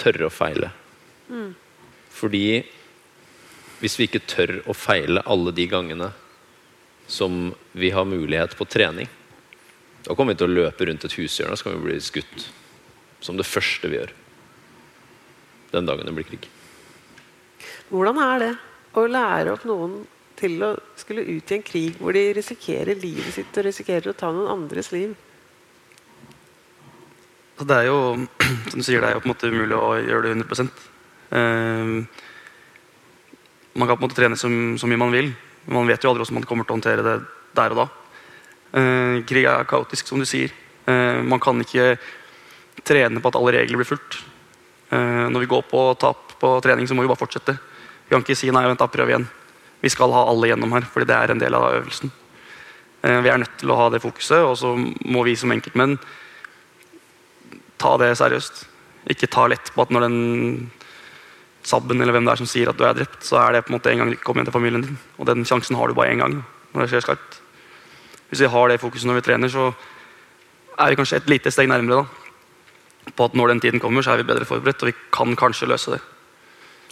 tørre 0.02 0.28
å 0.28 0.34
feile. 0.34 0.72
Fordi 2.16 2.46
hvis 3.82 3.98
vi 4.00 4.08
ikke 4.08 4.24
tør 4.26 4.58
å 4.72 4.76
feile 4.78 5.24
alle 5.30 5.54
de 5.56 5.68
gangene 5.70 6.12
som 7.08 7.54
vi 7.74 7.92
har 7.94 8.08
mulighet 8.08 8.56
på 8.58 8.66
trening, 8.66 9.10
da 10.06 10.14
kommer 10.14 10.34
vi 10.34 10.42
til 10.42 10.52
å 10.52 10.58
løpe 10.62 10.86
rundt 10.88 11.06
et 11.06 11.18
hushjørne 11.18 11.56
og 11.56 11.60
så 11.60 11.74
vi 11.74 11.84
bli 11.88 11.98
skutt. 12.04 12.48
Som 13.26 13.40
det 13.40 13.48
første 13.50 13.90
vi 13.90 13.98
gjør. 13.98 14.12
Den 15.72 15.88
dagen 15.90 16.06
det 16.06 16.14
blir 16.14 16.28
krig. 16.28 16.46
Hvordan 17.90 18.20
er 18.22 18.42
det 18.44 18.52
å 18.98 19.06
lære 19.10 19.56
opp 19.56 19.66
noen 19.68 20.04
til 20.38 20.62
å 20.66 20.76
skulle 21.00 21.26
ut 21.26 21.52
i 21.52 21.58
en 21.58 21.66
krig 21.66 21.98
hvor 22.00 22.14
de 22.16 22.28
risikerer 22.38 23.00
livet 23.00 23.34
sitt 23.34 23.58
og 23.58 23.66
risikerer 23.68 24.12
å 24.12 24.18
ta 24.18 24.32
noen 24.34 24.52
andres 24.52 24.92
liv? 24.94 25.16
Så 27.56 27.68
det 27.68 27.76
er 27.82 27.88
jo 27.88 28.00
som 28.72 28.80
du 28.80 28.84
sier, 28.86 29.02
det 29.02 29.10
er 29.10 29.16
jo 29.18 29.24
på 29.24 29.30
en 29.30 29.34
måte 29.34 29.52
umulig 29.52 29.78
å 29.80 29.96
gjøre 30.02 30.28
det 30.30 30.36
100 30.44 30.70
Eh, 31.36 32.06
Man 33.76 33.90
kan 33.90 33.98
på 33.98 34.06
en 34.06 34.08
måte 34.08 34.16
trene 34.16 34.38
så, 34.40 34.48
så 34.80 34.88
mye 34.88 35.00
man 35.02 35.12
vil, 35.12 35.32
men 35.66 35.80
man 35.82 35.90
vet 35.90 36.04
jo 36.04 36.12
aldri 36.12 36.22
hvordan 36.22 36.38
man 36.38 36.46
kommer 36.48 36.64
til 36.68 36.72
å 36.72 36.78
håndtere 36.78 37.04
det 37.04 37.16
der 37.58 37.74
og 37.74 37.80
da. 37.82 37.86
Eh, 38.80 39.16
krig 39.28 39.48
er 39.50 39.68
kaotisk, 39.68 40.08
som 40.08 40.22
du 40.22 40.28
sier. 40.30 40.54
Eh, 40.88 41.20
man 41.26 41.42
kan 41.44 41.60
ikke 41.60 41.98
trene 42.86 43.20
på 43.20 43.32
at 43.32 43.40
alle 43.40 43.56
regler 43.58 43.82
blir 43.82 43.90
fulgt. 43.90 44.20
Eh, 44.94 45.26
når 45.28 45.44
vi 45.44 45.50
går 45.52 45.66
på 45.68 45.82
tap 46.00 46.38
på 46.40 46.54
trening, 46.64 46.88
så 46.88 46.96
må 46.96 47.04
vi 47.04 47.12
bare 47.12 47.20
fortsette. 47.20 47.58
Vi 48.06 48.14
kan 48.14 48.24
ikke 48.24 48.38
si 48.38 48.52
nei, 48.54 48.64
vent 48.70 48.80
da, 48.80 48.88
prøv 48.92 49.12
igjen. 49.12 49.28
Vi 49.82 49.92
skal 49.92 50.14
ha 50.14 50.24
alle 50.30 50.54
gjennom 50.54 50.72
her, 50.78 50.88
fordi 50.94 51.10
det 51.10 51.18
er 51.18 51.34
en 51.34 51.42
del 51.42 51.58
av 51.58 51.68
øvelsen. 51.82 52.14
Eh, 53.02 53.20
vi 53.26 53.34
er 53.34 53.42
nødt 53.42 53.58
til 53.60 53.74
å 53.74 53.80
ha 53.82 53.90
det 53.92 54.04
fokuset, 54.06 54.46
og 54.46 54.56
så 54.62 54.76
må 54.78 55.26
vi 55.26 55.36
som 55.40 55.52
enkeltmenn 55.52 55.98
ta 57.86 57.94
det 58.02 58.16
seriøst. 58.18 58.66
Ikke 59.14 59.30
ta 59.30 59.46
lett 59.52 59.70
på 59.76 59.86
at 59.86 59.94
når 59.94 60.08
den 60.08 60.18
sabben 61.66 62.02
eller 62.02 62.14
hvem 62.14 62.28
det 62.28 62.34
er 62.34 62.42
som 62.42 62.50
sier 62.50 62.70
at 62.70 62.78
du 62.78 62.86
er 62.86 62.98
drept, 62.98 63.24
så 63.26 63.40
er 63.42 63.56
det 63.56 63.66
på 63.66 63.74
en 63.74 63.78
måte 63.78 63.94
en 63.94 64.04
gang 64.04 64.14
kom 64.22 64.38
hjem 64.38 64.50
til 64.50 64.56
familien 64.56 64.86
din. 64.86 65.00
Og 65.18 65.30
den 65.30 65.46
sjansen 65.46 65.78
har 65.78 65.90
du 65.90 65.98
bare 65.98 66.14
én 66.14 66.22
gang. 66.22 66.44
når 66.76 66.84
det 66.84 66.92
skjer 66.92 67.06
skarpt. 67.06 67.38
Hvis 68.30 68.42
vi 68.44 68.52
har 68.52 68.68
det 68.68 68.82
fokuset 68.82 69.08
når 69.08 69.22
vi 69.22 69.26
trener, 69.30 69.48
så 69.48 69.70
er 70.76 70.92
vi 70.92 70.98
kanskje 71.00 71.22
et 71.22 71.30
lite 71.32 71.52
steg 71.54 71.70
nærmere 71.72 72.04
da. 72.04 73.12
på 73.16 73.26
at 73.30 73.36
når 73.38 73.48
den 73.48 73.62
tiden 73.62 73.80
kommer, 73.80 74.02
så 74.02 74.12
er 74.12 74.18
vi 74.18 74.28
bedre 74.28 74.46
forberedt, 74.46 74.84
og 74.84 74.88
vi 74.88 74.96
kan 75.14 75.36
kanskje 75.36 75.70
løse 75.70 75.92
det. 75.94 76.02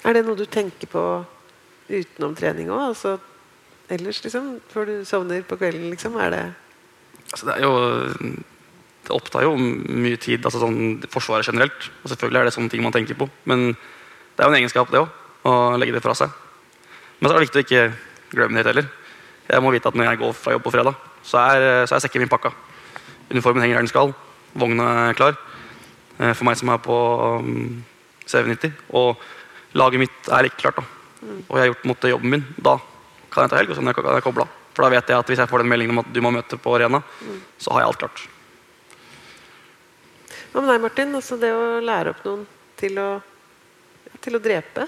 Er 0.06 0.14
det 0.14 0.26
noe 0.26 0.38
du 0.40 0.46
tenker 0.46 0.88
på 0.88 1.04
utenom 1.90 2.36
trening 2.36 2.70
òg? 2.72 2.94
Altså, 2.94 3.18
ellers, 3.90 4.22
liksom? 4.24 4.62
Før 4.70 4.86
du 4.86 5.06
sovner 5.06 5.42
på 5.42 5.58
kvelden, 5.60 5.90
liksom? 5.90 6.16
Er 6.16 6.30
det 6.30 6.44
Altså, 7.34 7.46
det 7.46 7.54
er 7.58 7.62
jo 7.66 8.44
det 9.04 9.12
opptar 9.12 9.44
jo 9.44 9.54
mye 9.58 10.18
tid, 10.22 10.44
altså 10.46 10.62
sånn 10.62 11.02
Forsvaret 11.12 11.48
generelt. 11.50 11.90
Og 12.04 12.12
selvfølgelig 12.14 12.40
er 12.40 12.48
det 12.48 12.56
sånne 12.56 12.72
ting 12.72 12.84
man 12.86 12.94
tenker 12.96 13.18
på. 13.20 13.28
Men 13.50 13.72
det 13.74 14.40
er 14.42 14.48
jo 14.48 14.54
en 14.54 14.60
egenskap, 14.62 14.92
det 14.94 15.02
òg, 15.02 15.10
å 15.50 15.54
legge 15.78 15.96
det 15.98 16.04
fra 16.06 16.16
seg. 16.16 16.32
Men 17.20 17.30
så 17.30 17.36
er 17.36 17.40
det 17.42 17.48
viktig 17.50 17.62
å 17.62 17.66
ikke 17.68 17.84
glemme 18.34 18.64
det 18.64 18.72
heller. 18.72 18.88
Jeg 19.50 19.64
må 19.64 19.74
vite 19.76 19.92
at 19.92 19.98
når 20.00 20.08
jeg 20.08 20.22
går 20.24 20.34
fra 20.40 20.56
jobb 20.56 20.64
på 20.64 20.72
fredag, 20.74 20.96
så 21.24 21.42
er, 21.44 21.66
så 21.88 21.98
er 21.98 22.04
sekken 22.06 22.24
min 22.24 22.32
pakka. 22.32 22.54
Uniformen 23.32 23.64
henger 23.64 23.78
der 23.80 23.86
den 23.86 23.92
skal. 23.92 24.14
Vogna 24.56 24.88
er 25.10 25.18
klar. 25.20 25.38
eh, 26.20 26.34
For 26.34 26.48
meg 26.48 26.58
som 26.60 26.72
er 26.72 26.80
på 26.84 26.98
um, 27.44 27.84
CV90. 28.28 28.72
Og 28.96 29.20
laget 29.76 30.04
mitt 30.06 30.32
er 30.32 30.48
like 30.48 30.60
klart. 30.60 30.80
da. 30.80 30.84
Og 31.48 31.56
jeg 31.58 31.64
har 31.64 31.72
gjort 31.74 31.88
mot 31.92 32.10
jobben 32.14 32.36
min. 32.38 32.46
Da 32.58 32.78
kan 33.34 33.44
jeg 33.44 33.52
ta 33.52 33.60
helg, 33.60 33.72
og 33.72 33.80
så 33.80 33.96
kan 33.96 34.14
jeg 34.16 34.26
koble 34.26 34.48
av. 34.48 34.60
For 34.74 34.86
da 34.86 34.94
vet 34.96 35.12
jeg 35.12 35.20
at 35.20 35.30
hvis 35.30 35.42
jeg 35.44 35.50
får 35.52 35.64
den 35.64 35.70
meldingen 35.70 35.98
om 35.98 36.04
at 36.04 36.14
du 36.14 36.22
må 36.24 36.32
møte 36.34 36.58
på 36.58 36.76
arena, 36.76 37.04
så 37.62 37.74
har 37.76 37.84
jeg 37.84 37.92
alt 37.92 38.00
klart. 38.04 38.24
Hva 40.54 40.62
med 40.62 40.70
deg, 40.70 40.82
Martin? 40.84 41.14
Altså, 41.18 41.38
det 41.42 41.50
å 41.50 41.80
lære 41.82 42.14
opp 42.14 42.26
noen 42.28 42.44
til 42.78 43.00
å, 43.02 43.10
til 44.22 44.38
å 44.38 44.42
drepe? 44.44 44.86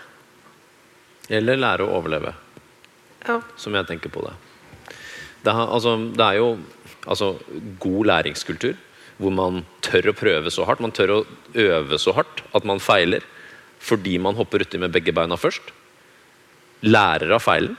Eller 1.34 1.58
lære 1.58 1.88
å 1.88 1.96
overleve. 1.98 2.36
Ja. 3.26 3.40
som 3.58 3.74
jeg 3.74 3.88
tenker 3.90 4.12
på 4.14 4.22
det. 4.22 4.36
Det, 5.42 5.50
er, 5.50 5.64
altså, 5.66 5.96
det 6.14 6.26
er 6.26 6.36
jo 6.38 6.50
altså, 7.10 7.32
god 7.82 8.12
læringskultur, 8.12 8.76
hvor 9.18 9.34
man 9.34 9.64
tør 9.82 10.12
å 10.12 10.18
prøve 10.18 10.54
så 10.54 10.68
hardt. 10.70 10.84
Man 10.84 10.94
tør 10.94 11.16
å 11.16 11.18
øve 11.58 11.98
så 12.02 12.14
hardt 12.14 12.44
at 12.54 12.68
man 12.70 12.84
feiler 12.84 13.26
fordi 13.86 14.20
man 14.22 14.38
hopper 14.38 14.62
uti 14.62 14.78
med 14.82 14.94
begge 14.94 15.14
beina 15.14 15.38
først. 15.38 15.74
Lærer 16.86 17.34
av 17.34 17.42
feilen. 17.42 17.74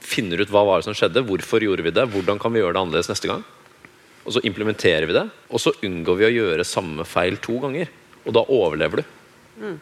Finner 0.00 0.40
ut 0.40 0.52
hva 0.52 0.64
var 0.64 0.80
det 0.80 0.88
som 0.88 0.96
skjedde, 0.96 1.26
hvorfor 1.28 1.60
gjorde 1.64 1.84
vi 1.84 1.92
det, 1.94 2.08
hvordan 2.12 2.40
kan 2.40 2.52
vi 2.52 2.62
gjøre 2.62 2.78
det 2.78 2.82
annerledes 2.82 3.12
neste 3.12 3.28
gang. 3.28 3.44
Og 4.26 4.34
så 4.36 4.42
implementerer 4.44 5.06
vi 5.08 5.16
det, 5.16 5.24
og 5.48 5.62
så 5.62 5.72
unngår 5.86 6.18
vi 6.18 6.26
å 6.28 6.34
gjøre 6.34 6.66
samme 6.68 7.06
feil 7.08 7.38
to 7.40 7.56
ganger. 7.62 7.88
Og 8.26 8.34
da 8.36 8.44
overlever 8.52 9.00
du. 9.00 9.78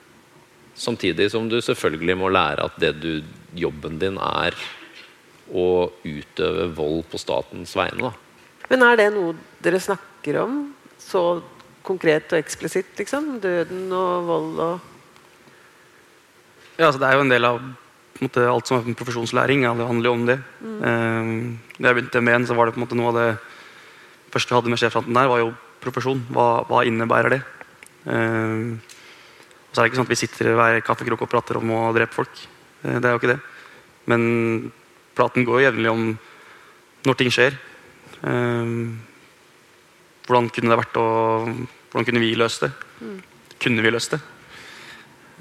Samtidig 0.78 1.30
som 1.32 1.48
du 1.50 1.58
selvfølgelig 1.62 2.16
må 2.20 2.30
lære 2.30 2.68
at 2.68 2.76
det 2.78 2.92
du, 3.02 3.12
jobben 3.58 3.98
din 3.98 4.18
er 4.22 4.54
å 5.48 5.88
utøve 6.04 6.68
vold 6.76 7.06
på 7.10 7.18
statens 7.18 7.74
vegne. 7.76 8.10
Da. 8.10 8.68
Men 8.70 8.84
er 8.86 9.00
det 9.00 9.08
noe 9.14 9.34
dere 9.64 9.80
snakker 9.82 10.42
om 10.44 10.60
så 11.00 11.40
konkret 11.86 12.30
og 12.34 12.38
eksplisitt? 12.38 12.92
liksom? 13.00 13.38
Døden 13.42 13.88
og 13.96 14.28
vold 14.28 14.62
og 14.62 14.94
Ja, 16.78 16.86
altså 16.86 17.00
Det 17.00 17.08
er 17.08 17.16
jo 17.16 17.22
en 17.24 17.32
del 17.32 17.46
av 17.48 17.58
på 17.58 18.24
en 18.24 18.28
måte, 18.28 18.44
alt 18.50 18.66
som 18.66 18.78
er 18.78 18.94
profesjonslæring. 18.98 19.62
Ja, 19.62 19.72
det 19.78 19.86
handler 19.86 20.10
jo 20.10 20.14
om 20.16 20.24
det. 20.26 20.36
Eh, 20.62 21.28
da 21.78 21.90
jeg 21.90 21.96
begynte 21.96 22.22
med 22.22 22.34
en, 22.34 22.46
så 22.46 22.54
var 22.58 22.66
det 22.66 22.74
på 22.74 22.80
en 22.80 22.84
måte 22.84 22.98
noe 22.98 23.12
av 23.12 23.18
det 23.18 23.26
første 24.32 24.52
jeg 24.52 24.58
hadde 24.58 24.72
med 24.72 24.80
sjefshatten 24.80 25.16
der, 25.16 25.30
var 25.30 25.42
jo 25.42 25.52
profesjon. 25.82 26.20
Hva, 26.34 26.48
hva 26.68 26.84
innebærer 26.88 27.36
det? 27.36 27.40
Uh, 28.08 28.76
og 29.68 29.72
så 29.72 29.80
er 29.80 29.84
det 29.84 29.90
ikke 29.90 30.00
sånn 30.00 30.08
at 30.08 30.14
vi 30.14 30.20
sitter 30.22 30.50
i 30.50 30.56
hver 30.58 30.80
kaffekrok 30.86 31.24
og 31.26 31.30
prater 31.32 31.60
om 31.60 31.72
å 31.74 31.82
drepe 31.96 32.16
folk. 32.16 32.44
Uh, 32.84 32.96
det 32.98 33.04
er 33.04 33.14
jo 33.14 33.20
ikke 33.20 33.34
det. 33.34 33.40
Men 34.08 34.22
praten 35.18 35.46
går 35.46 35.60
jo 35.60 35.66
jevnlig 35.66 35.92
om 35.92 36.06
når 37.08 37.18
ting 37.20 37.32
skjer. 37.34 37.58
Uh, 38.22 38.96
hvordan 40.28 40.50
kunne 40.52 40.72
det 40.72 40.80
vært 40.84 41.00
å 41.00 41.08
Hvordan 41.88 42.04
kunne 42.04 42.20
vi 42.20 42.34
løst 42.36 42.60
det? 42.60 42.68
Kunne 43.64 43.80
vi 43.80 43.90
løst 43.94 44.12
det? 44.12 44.18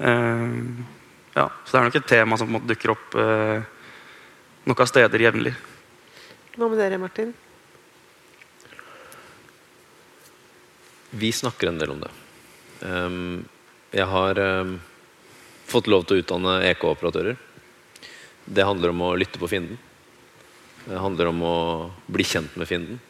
Ja, 0.00 1.44
så 1.44 1.68
det 1.68 1.76
er 1.76 1.84
nok 1.84 1.98
et 2.00 2.06
tema 2.08 2.38
som 2.40 2.56
dukker 2.64 2.94
opp 2.94 3.18
noen 4.64 4.88
steder 4.88 5.26
jevnlig. 5.26 5.52
Hva 6.56 6.70
med 6.72 6.80
dere, 6.80 6.96
Martin? 7.02 7.34
Vi 11.10 11.32
snakker 11.32 11.68
en 11.68 11.78
del 11.78 11.90
om 11.90 12.00
det. 12.00 12.10
Um, 12.80 13.44
jeg 13.90 14.04
har 14.04 14.38
um, 14.38 14.74
fått 15.64 15.88
lov 15.88 16.04
til 16.04 16.18
å 16.18 16.22
utdanne 16.22 16.58
EK-operatører. 16.68 17.38
Det 18.44 18.64
handler 18.64 18.92
om 18.92 19.04
å 19.06 19.14
lytte 19.16 19.40
på 19.40 19.48
fienden. 19.48 19.78
Det 20.84 21.00
handler 21.00 21.30
om 21.30 21.42
å 21.44 21.56
bli 22.06 22.24
kjent 22.24 22.54
med 22.56 22.68
fienden. 22.68 23.00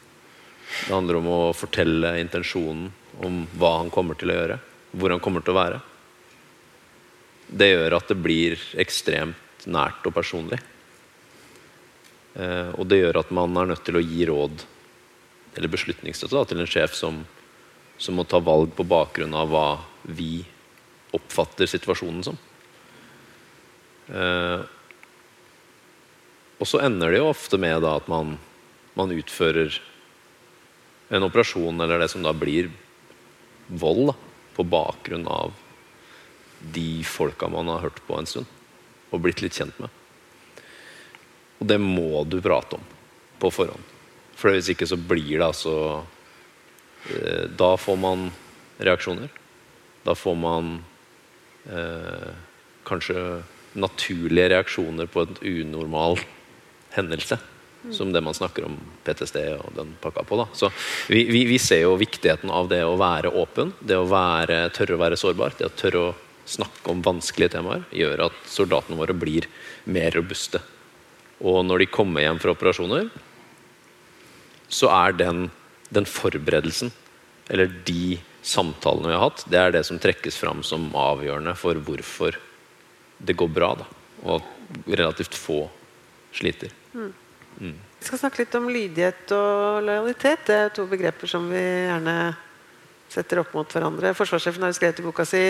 Det 0.86 0.94
handler 0.94 1.18
om 1.18 1.28
å 1.30 1.40
fortelle 1.56 2.16
intensjonen 2.20 2.90
om 3.24 3.44
hva 3.58 3.76
han 3.80 3.90
kommer 3.90 4.18
til 4.18 4.30
å 4.30 4.38
gjøre. 4.38 4.58
Hvor 4.94 5.14
han 5.14 5.22
kommer 5.22 5.42
til 5.42 5.56
å 5.56 5.58
være. 5.58 5.82
Det 7.48 7.70
gjør 7.72 7.98
at 7.98 8.10
det 8.10 8.18
blir 8.22 8.62
ekstremt 8.78 9.66
nært 9.66 10.06
og 10.06 10.14
personlig. 10.14 10.60
Uh, 12.38 12.70
og 12.78 12.86
det 12.86 13.02
gjør 13.02 13.24
at 13.24 13.34
man 13.34 13.58
er 13.58 13.72
nødt 13.72 13.86
til 13.88 13.98
å 13.98 14.04
gi 14.04 14.26
råd 14.28 14.68
eller 15.58 15.72
beslutningsstøtte 15.72 16.44
til 16.52 16.62
en 16.62 16.70
sjef 16.70 16.94
som, 16.94 17.22
som 17.98 18.18
må 18.18 18.24
ta 18.24 18.40
valg 18.42 18.72
på 18.76 18.86
bakgrunn 18.86 19.34
av 19.34 19.50
hva 19.52 19.68
vi 20.02 20.44
oppfatter 21.14 21.68
situasjonen 21.68 22.24
som. 22.26 22.38
Eh, 24.08 24.60
og 26.58 26.66
så 26.66 26.80
ender 26.82 27.12
det 27.12 27.20
jo 27.20 27.30
ofte 27.30 27.58
med 27.60 27.82
da, 27.84 27.96
at 27.98 28.08
man, 28.10 28.36
man 28.98 29.14
utfører 29.14 29.80
en 31.14 31.24
operasjon 31.24 31.80
eller 31.80 32.02
det 32.02 32.10
som 32.12 32.24
da 32.24 32.34
blir 32.36 32.70
vold 33.68 34.10
da, 34.12 34.16
på 34.56 34.66
bakgrunn 34.66 35.26
av 35.30 35.54
de 36.74 37.04
folka 37.06 37.48
man 37.48 37.70
har 37.70 37.84
hørt 37.86 38.00
på 38.06 38.16
en 38.18 38.26
stund 38.26 38.48
og 39.14 39.22
blitt 39.24 39.40
litt 39.40 39.56
kjent 39.56 39.76
med. 39.80 39.92
Og 41.58 41.68
det 41.70 41.78
må 41.80 42.24
du 42.28 42.40
prate 42.44 42.76
om 42.76 42.84
på 43.38 43.50
forhånd. 43.54 43.94
For 44.38 44.52
hvis 44.54 44.70
ikke 44.72 44.86
så 44.86 44.98
blir 44.98 45.38
det 45.38 45.46
altså 45.46 46.02
Da 47.58 47.72
får 47.80 47.96
man 47.96 48.28
reaksjoner. 48.78 49.28
Da 50.04 50.14
får 50.14 50.34
man 50.38 50.72
eh, 51.70 52.32
kanskje 52.88 53.42
naturlige 53.78 54.48
reaksjoner 54.54 55.06
på 55.06 55.26
en 55.26 55.38
unormal 55.42 56.18
hendelse. 56.96 57.38
Som 57.94 58.12
det 58.12 58.20
man 58.20 58.34
snakker 58.34 58.66
om 58.66 58.74
PTSD 59.06 59.36
og 59.54 59.74
den 59.76 59.92
pakka 60.02 60.24
på. 60.26 60.36
da. 60.36 60.48
Så 60.52 60.70
vi, 61.08 61.24
vi, 61.30 61.44
vi 61.46 61.58
ser 61.62 61.84
jo 61.84 61.98
viktigheten 62.00 62.50
av 62.50 62.68
det 62.68 62.82
å 62.84 62.96
være 62.98 63.30
åpen, 63.30 63.70
det 63.80 63.96
å 63.96 64.08
være, 64.10 64.64
tørre 64.74 64.96
å 64.96 65.02
være 65.04 65.18
sårbar, 65.20 65.54
det 65.58 65.68
å 65.68 65.76
tørre 65.78 66.02
å 66.08 66.16
snakke 66.48 66.90
om 66.90 67.04
vanskelige 67.04 67.54
temaer, 67.54 67.84
gjør 67.94 68.26
at 68.28 68.42
soldatene 68.50 68.98
våre 68.98 69.14
blir 69.16 69.46
mer 69.86 70.10
robuste. 70.16 70.60
Og 71.38 71.60
når 71.66 71.84
de 71.84 71.90
kommer 71.92 72.24
hjem 72.24 72.40
fra 72.42 72.54
operasjoner, 72.56 73.10
så 74.68 74.90
er 74.92 75.14
den, 75.16 75.46
den 75.94 76.08
forberedelsen, 76.08 76.92
eller 77.48 77.70
de 77.86 78.18
samtalene 78.44 79.10
vi 79.10 79.16
har 79.16 79.24
hatt, 79.24 79.44
det 79.48 79.60
er 79.60 79.72
det 79.74 79.84
som 79.88 80.00
trekkes 80.00 80.36
fram 80.40 80.62
som 80.66 80.90
avgjørende 80.96 81.54
for 81.58 81.80
hvorfor 81.84 82.36
det 83.18 83.36
går 83.38 83.50
bra. 83.52 83.72
Da. 83.80 83.88
Og 84.24 84.34
at 84.38 84.90
relativt 85.00 85.36
få 85.38 85.62
sliter. 86.34 86.72
Vi 87.58 88.06
skal 88.06 88.20
snakke 88.20 88.44
litt 88.44 88.54
om 88.54 88.68
lydighet 88.70 89.32
og 89.34 89.82
lojalitet. 89.86 90.44
Det 90.46 90.58
er 90.58 90.74
to 90.74 90.86
begreper 90.90 91.30
som 91.30 91.48
vi 91.50 91.62
gjerne 91.62 92.18
setter 93.10 93.42
opp 93.42 93.54
mot 93.56 93.72
hverandre. 93.72 94.14
Forsvarssjefen 94.16 94.62
har 94.64 94.72
jo 94.72 94.78
skrevet 94.78 95.00
i 95.00 95.06
boka 95.06 95.24
si 95.26 95.42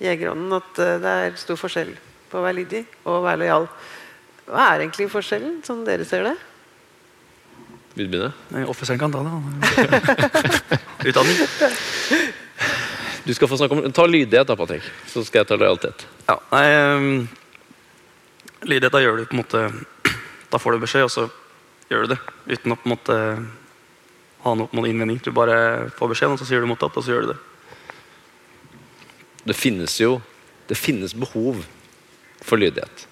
Jegerånden 0.00 0.54
at 0.56 0.78
eh, 0.80 0.98
det 1.02 1.16
er 1.24 1.34
stor 1.36 1.58
forskjell 1.60 1.90
på 2.30 2.38
å 2.38 2.44
være 2.44 2.60
lydig 2.62 2.84
og 3.02 3.18
å 3.18 3.24
være 3.26 3.42
lojal. 3.42 3.66
Hva 4.46 4.68
er 4.70 4.84
egentlig 4.84 5.10
forskjellen, 5.12 5.58
som 5.66 5.82
dere 5.84 6.06
ser 6.08 6.24
det? 6.30 6.36
Vil 7.94 8.06
du 8.06 8.12
begynne? 8.12 8.30
Nei, 8.54 8.64
Offiseren 8.70 9.00
kan 9.00 9.12
ta 9.12 9.22
det. 9.26 9.32
Utdanning. 11.10 11.36
Du 13.24 13.34
skal 13.34 13.50
få 13.50 13.58
snakke 13.58 13.76
om, 13.76 13.92
Ta 13.92 14.06
lydighet, 14.06 14.46
da, 14.48 14.56
Patrick. 14.56 14.86
Så 15.10 15.24
skal 15.26 15.42
jeg 15.42 15.50
ta 15.50 15.58
lojalitet. 15.58 16.06
Ja, 16.28 16.38
nei 16.54 16.64
um, 16.96 17.28
Lydighet, 18.68 18.92
da 18.92 19.00
gjør 19.02 19.20
du 19.20 19.28
på 19.28 19.36
en 19.36 19.40
måte 19.40 19.60
Da 20.52 20.58
får 20.60 20.76
du 20.76 20.84
beskjed, 20.84 21.06
og 21.08 21.12
så 21.12 21.26
gjør 21.90 22.06
du 22.06 22.14
det. 22.14 22.20
Uten 22.50 22.74
å 22.74 22.78
på 22.78 22.88
en 22.88 22.94
måte 22.94 23.18
ha 24.40 24.56
noe 24.56 24.72
noen 24.72 24.90
innvending. 24.90 25.20
Du 25.24 25.32
bare 25.36 25.90
får 25.98 26.14
beskjeden, 26.14 26.34
og 26.36 26.42
så 26.42 26.48
sier 26.48 26.62
du 26.62 26.68
mottatt, 26.70 26.96
og 26.96 27.04
så 27.04 27.14
gjør 27.14 27.26
du 27.26 27.32
det. 27.32 27.38
Det 29.50 29.56
finnes 29.56 29.94
jo 30.00 30.18
det 30.70 30.78
finnes 30.78 31.16
behov 31.18 31.64
for 32.46 32.60
lydighet. 32.60 33.06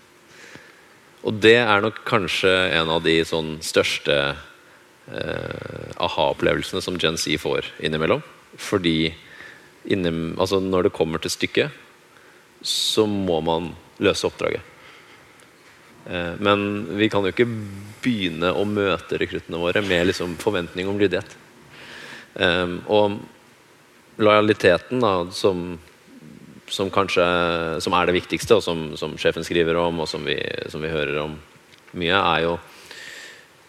Og 1.26 1.40
det 1.42 1.56
er 1.58 1.82
nok 1.82 2.04
kanskje 2.06 2.52
en 2.78 2.92
av 2.94 3.02
de 3.02 3.16
sånn 3.26 3.56
største 3.66 4.14
eh, 5.12 5.91
aha-opplevelsene 5.97 6.83
som 6.85 6.99
Gen 7.00 7.19
Z 7.21 7.38
får 7.43 7.73
innimellom. 7.85 8.23
Fordi 8.59 9.15
innim, 9.88 10.35
altså 10.41 10.61
når 10.61 10.88
det 10.88 10.97
kommer 10.97 11.23
til 11.23 11.33
stykket, 11.33 11.85
så 12.62 13.07
må 13.07 13.41
man 13.45 13.73
løse 14.03 14.27
oppdraget. 14.27 14.62
Eh, 16.09 16.35
men 16.41 16.87
vi 16.99 17.09
kan 17.12 17.25
jo 17.25 17.33
ikke 17.33 17.49
begynne 18.03 18.53
å 18.55 18.65
møte 18.69 19.21
rekruttene 19.21 19.61
våre 19.61 19.83
med 19.85 20.09
liksom 20.11 20.37
forventning 20.41 20.88
om 20.91 20.99
lydighet. 21.00 21.37
Eh, 22.38 22.79
og 22.87 23.19
lojaliteten, 24.19 25.03
da, 25.03 25.12
som, 25.35 25.79
som 26.67 26.91
kanskje 26.91 27.27
som 27.85 27.95
er 27.95 28.09
det 28.09 28.19
viktigste, 28.19 28.59
og 28.59 28.65
som, 28.65 28.91
som 28.99 29.15
sjefen 29.21 29.47
skriver 29.47 29.79
om, 29.79 30.03
og 30.03 30.11
som 30.11 30.25
vi, 30.27 30.38
som 30.73 30.83
vi 30.83 30.93
hører 30.93 31.23
om 31.23 31.38
mye, 31.99 32.19
er 32.19 32.47
jo 32.49 32.59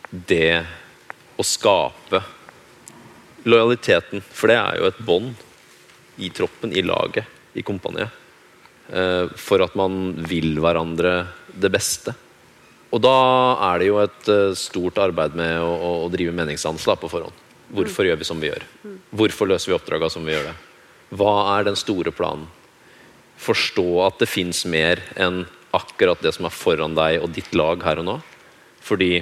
det 0.10 0.66
å 1.40 1.46
skape 1.46 2.22
lojaliteten. 3.48 4.22
For 4.22 4.52
det 4.52 4.60
er 4.60 4.80
jo 4.80 4.90
et 4.90 5.04
bånd 5.06 5.46
i 6.20 6.32
troppen, 6.36 6.74
i 6.76 6.84
laget, 6.84 7.28
i 7.56 7.64
kompaniet. 7.66 8.12
Eh, 8.90 9.30
for 9.38 9.64
at 9.64 9.76
man 9.80 10.18
vil 10.28 10.58
hverandre 10.60 11.14
det 11.54 11.72
beste. 11.72 12.16
Og 12.90 13.02
da 13.04 13.18
er 13.70 13.82
det 13.82 13.90
jo 13.92 14.00
et 14.02 14.32
eh, 14.34 14.56
stort 14.58 14.98
arbeid 15.02 15.38
med 15.38 15.60
å, 15.62 15.70
å, 15.70 16.10
drive 16.12 16.34
meningsdannelse 16.36 16.98
på 17.00 17.12
forhånd. 17.12 17.46
Hvorfor 17.70 18.08
gjør 18.08 18.18
vi 18.18 18.26
som 18.26 18.40
vi 18.42 18.50
gjør? 18.50 18.66
Hvorfor 19.14 19.52
løser 19.52 19.70
vi 19.70 19.78
oppdraga 19.78 20.10
som 20.10 20.26
vi 20.26 20.34
gjør 20.34 20.50
det? 20.50 20.56
Hva 21.20 21.34
er 21.54 21.68
den 21.68 21.78
store 21.78 22.14
planen? 22.14 22.48
Forstå 23.40 23.86
at 24.08 24.18
det 24.20 24.28
fins 24.28 24.64
mer 24.68 25.04
enn 25.22 25.44
akkurat 25.78 26.22
det 26.26 26.34
som 26.36 26.48
er 26.50 26.56
foran 26.56 26.98
deg 26.98 27.22
og 27.22 27.30
ditt 27.36 27.54
lag 27.54 27.86
her 27.86 28.02
og 28.02 28.08
nå. 28.08 28.16
Fordi 28.82 29.22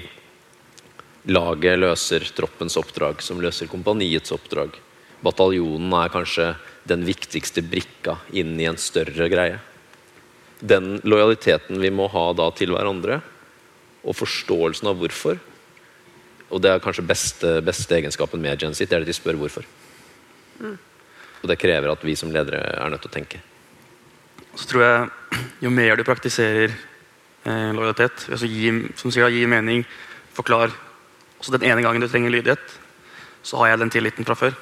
laget 1.28 1.80
løser 1.80 2.24
troppens 2.36 2.78
oppdrag, 2.80 3.22
som 3.22 3.42
løser 3.44 3.70
kompaniets 3.72 4.32
oppdrag. 4.32 4.78
Bataljonen 5.24 5.94
er 5.98 6.14
kanskje 6.14 6.52
den 6.88 7.04
viktigste 7.08 7.64
brikka 7.66 8.18
inn 8.32 8.56
i 8.62 8.68
en 8.70 8.80
større 8.80 9.28
greie. 9.32 9.60
Den 10.60 10.98
lojaliteten 11.04 11.82
vi 11.82 11.92
må 11.94 12.08
ha 12.14 12.32
da 12.38 12.48
til 12.56 12.72
hverandre, 12.74 13.20
og 14.08 14.16
forståelsen 14.16 14.88
av 14.88 14.98
hvorfor. 15.02 15.40
Og 16.48 16.64
det 16.64 16.72
er 16.72 16.84
kanskje 16.84 17.06
beste, 17.06 17.58
beste 17.66 17.98
egenskapen 17.98 18.42
med 18.42 18.62
Gen 18.62 18.76
Z, 18.78 18.88
det 18.88 18.96
er 18.96 19.04
at 19.04 19.10
de 19.10 19.16
spør 19.16 19.40
hvorfor. 19.42 19.68
Og 20.64 21.50
det 21.52 21.60
krever 21.60 21.92
at 21.92 22.06
vi 22.08 22.16
som 22.18 22.32
ledere 22.34 22.64
er 22.72 22.92
nødt 22.94 23.04
til 23.04 23.12
å 23.12 23.18
tenke. 23.18 23.42
Så 24.58 24.66
tror 24.70 24.86
jeg 24.86 25.42
jo 25.68 25.70
mer 25.74 26.00
du 26.00 26.06
praktiserer 26.08 26.72
eh, 26.72 27.72
lojalitet, 27.76 28.30
altså 28.32 28.50
gi, 28.50 28.72
som 28.98 29.14
sier, 29.14 29.30
gi 29.34 29.44
mening, 29.50 29.84
forklar 30.38 30.72
også 31.40 31.58
den 31.58 31.68
ene 31.70 31.84
gangen 31.86 32.02
du 32.02 32.08
trenger 32.08 32.34
lydighet, 32.34 32.80
så 33.44 33.58
har 33.62 33.72
jeg 33.72 33.80
den 33.80 33.94
tilliten 33.94 34.26
fra 34.26 34.36
før. 34.36 34.54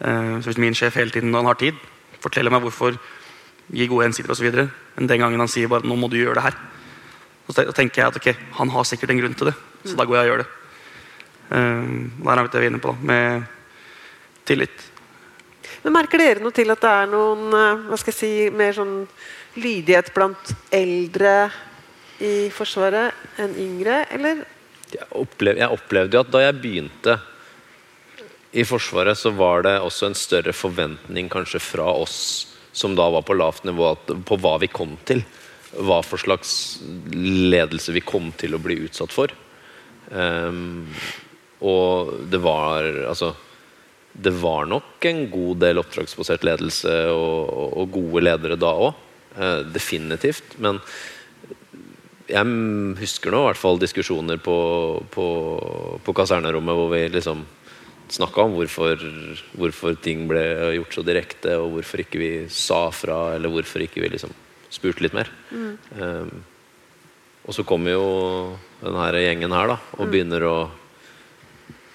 Eh, 0.00 0.40
så 0.40 0.50
Hvis 0.50 0.58
min 0.58 0.74
sjef 0.74 0.94
hele 0.94 1.10
tiden 1.10 1.30
når 1.30 1.38
han 1.38 1.46
har 1.46 1.60
tid, 1.60 1.74
forteller 2.20 2.50
meg 2.50 2.62
hvorfor, 2.62 2.98
gir 3.72 3.88
gode 3.88 4.04
hensikter 4.04 4.32
osv., 4.32 4.68
men 4.96 5.08
den 5.08 5.20
gangen 5.20 5.40
han 5.40 5.48
sier 5.48 5.68
bare 5.68 5.86
'nå 5.86 5.96
må 5.96 6.10
du 6.10 6.16
gjøre 6.16 6.34
det 6.34 6.42
her', 6.42 6.58
så 7.48 7.72
tenker 7.72 8.02
jeg 8.02 8.06
at 8.06 8.16
ok, 8.16 8.36
han 8.52 8.68
har 8.68 8.84
sikkert 8.84 9.10
en 9.10 9.20
grunn 9.20 9.34
til 9.34 9.46
det, 9.46 9.54
så 9.84 9.96
da 9.96 10.04
går 10.04 10.16
jeg 10.16 10.24
og 10.24 10.30
gjør 10.30 10.42
det. 10.42 10.46
Eh, 11.50 12.24
Der 12.24 12.38
er 12.38 12.42
vi 12.42 12.48
det 12.48 12.60
vi 12.60 12.66
er 12.66 12.70
inne 12.70 12.80
på, 12.80 12.88
da, 12.88 12.96
med 13.02 13.44
tillit. 14.44 14.92
Men 15.82 15.92
Merker 15.92 16.18
dere 16.18 16.40
noe 16.40 16.52
til 16.52 16.70
at 16.70 16.80
det 16.80 16.90
er 16.90 17.06
noen 17.06 17.46
eh, 17.54 17.88
hva 17.88 17.98
skal 17.98 18.12
jeg 18.12 18.18
si, 18.18 18.50
mer 18.50 18.72
sånn 18.72 19.08
lydighet 19.56 20.12
blant 20.14 20.54
eldre 20.70 21.50
i 22.20 22.50
Forsvaret 22.54 23.12
enn 23.42 23.56
yngre, 23.58 24.06
eller? 24.14 24.44
Jeg, 24.92 25.08
opplev, 25.16 25.58
jeg 25.60 25.72
opplevde 25.72 26.18
jo 26.18 26.24
at 26.24 26.32
da 26.32 26.42
jeg 26.44 26.58
begynte 26.60 27.18
i 28.52 28.64
Forsvaret, 28.68 29.16
så 29.16 29.32
var 29.32 29.64
det 29.64 29.78
også 29.80 30.10
en 30.10 30.18
større 30.18 30.52
forventning 30.52 31.30
kanskje 31.32 31.60
fra 31.62 31.86
oss 31.96 32.18
som 32.72 32.96
da 32.96 33.06
var 33.12 33.24
på 33.24 33.36
lavt 33.36 33.64
nivå, 33.68 33.94
på 34.28 34.38
hva 34.40 34.58
vi 34.60 34.68
kom 34.72 34.96
til. 35.08 35.22
Hva 35.72 36.02
for 36.04 36.20
slags 36.20 36.80
ledelse 37.12 37.94
vi 37.96 38.04
kom 38.04 38.30
til 38.36 38.56
å 38.56 38.60
bli 38.60 38.78
utsatt 38.84 39.12
for. 39.12 39.32
Um, 40.12 40.88
og 41.64 42.12
det 42.28 42.40
var 42.42 42.84
altså 43.06 43.30
Det 44.12 44.32
var 44.42 44.66
nok 44.68 45.06
en 45.08 45.22
god 45.32 45.60
del 45.62 45.78
oppdragsbasert 45.80 46.42
ledelse 46.44 46.90
og, 47.08 47.48
og, 47.48 47.68
og 47.80 47.94
gode 47.94 48.20
ledere 48.26 48.58
da 48.60 48.72
òg. 48.88 48.92
definitivt. 49.72 50.58
Men 50.58 50.82
jeg 52.32 52.52
husker 53.00 53.34
nå 53.34 53.42
i 53.42 53.48
hvert 53.50 53.60
fall 53.60 53.80
diskusjoner 53.80 54.40
på, 54.42 54.56
på, 55.12 55.26
på 56.04 56.14
kasernerommet 56.16 56.78
hvor 56.78 56.88
vi 56.94 57.02
liksom 57.12 57.44
snakka 58.12 58.44
om 58.44 58.56
hvorfor, 58.56 59.00
hvorfor 59.56 59.96
ting 60.04 60.26
ble 60.28 60.42
gjort 60.76 60.96
så 60.96 61.04
direkte, 61.06 61.56
og 61.60 61.76
hvorfor 61.76 62.02
ikke 62.04 62.20
vi 62.20 62.32
sa 62.52 62.86
fra, 62.92 63.34
eller 63.36 63.52
hvorfor 63.52 63.84
ikke 63.84 64.02
vi 64.04 64.10
liksom 64.12 64.34
spurte 64.72 65.04
litt 65.04 65.16
mer. 65.16 65.30
Um, 65.52 66.42
og 67.42 67.56
så 67.56 67.64
kommer 67.66 67.96
jo 67.96 68.06
denne 68.82 69.22
gjengen 69.24 69.56
her 69.56 69.72
da, 69.72 69.78
og 69.98 70.12
begynner 70.12 70.44
å 70.46 70.56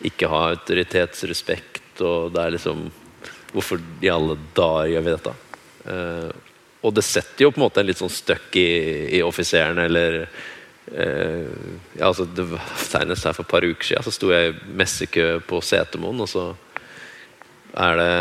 ikke 0.07 0.29
ha 0.29 0.47
autoritetsrespekt, 0.53 2.01
og 2.05 2.33
det 2.35 2.45
er 2.45 2.57
liksom 2.59 2.87
Hvorfor 3.47 3.79
i 4.03 4.09
alle 4.11 4.35
dager 4.53 4.89
gjør 4.91 5.03
vi 5.05 5.11
dette? 5.13 5.31
Eh, 5.87 6.46
og 6.87 6.93
det 6.95 7.03
setter 7.03 7.43
jo 7.45 7.51
på 7.51 7.59
en 7.59 7.65
måte 7.65 7.81
en 7.81 7.89
litt 7.89 7.99
sånn 7.99 8.13
støkk 8.13 8.55
i, 8.59 8.69
i 9.17 9.23
offiseren, 9.25 9.79
eller 9.83 10.21
eh, 10.23 11.47
ja, 11.97 12.07
altså 12.07 12.27
det 12.31 12.47
var 12.47 12.63
Senest 12.79 13.27
her 13.27 13.35
for 13.35 13.43
et 13.43 13.51
par 13.51 13.67
uker 13.67 13.89
siden 13.89 14.05
så 14.05 14.13
sto 14.15 14.31
jeg 14.31 14.53
i 14.53 14.75
messekø 14.79 15.27
på 15.47 15.59
Setermoen, 15.65 16.23
og 16.23 16.31
så 16.31 16.49
er 17.77 17.99
det 17.99 18.13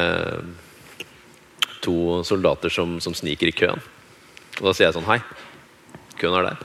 to 1.86 2.22
soldater 2.26 2.72
som, 2.72 2.98
som 3.00 3.14
sniker 3.14 3.52
i 3.52 3.54
køen. 3.54 3.82
Og 4.58 4.64
da 4.68 4.72
sier 4.74 4.88
jeg 4.88 4.96
sånn 4.96 5.06
Hei, 5.06 5.20
køen 6.18 6.34
er 6.40 6.48
der. 6.48 6.64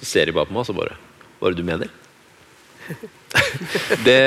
Så 0.00 0.08
ser 0.14 0.28
de 0.28 0.34
bare 0.34 0.48
på 0.48 0.54
meg, 0.56 0.62
og 0.64 0.70
så 0.70 0.76
bare 0.76 0.96
Hva 1.38 1.50
er 1.50 1.54
det 1.54 1.60
du 1.60 1.68
mener? 1.68 1.92
det, 4.06 4.22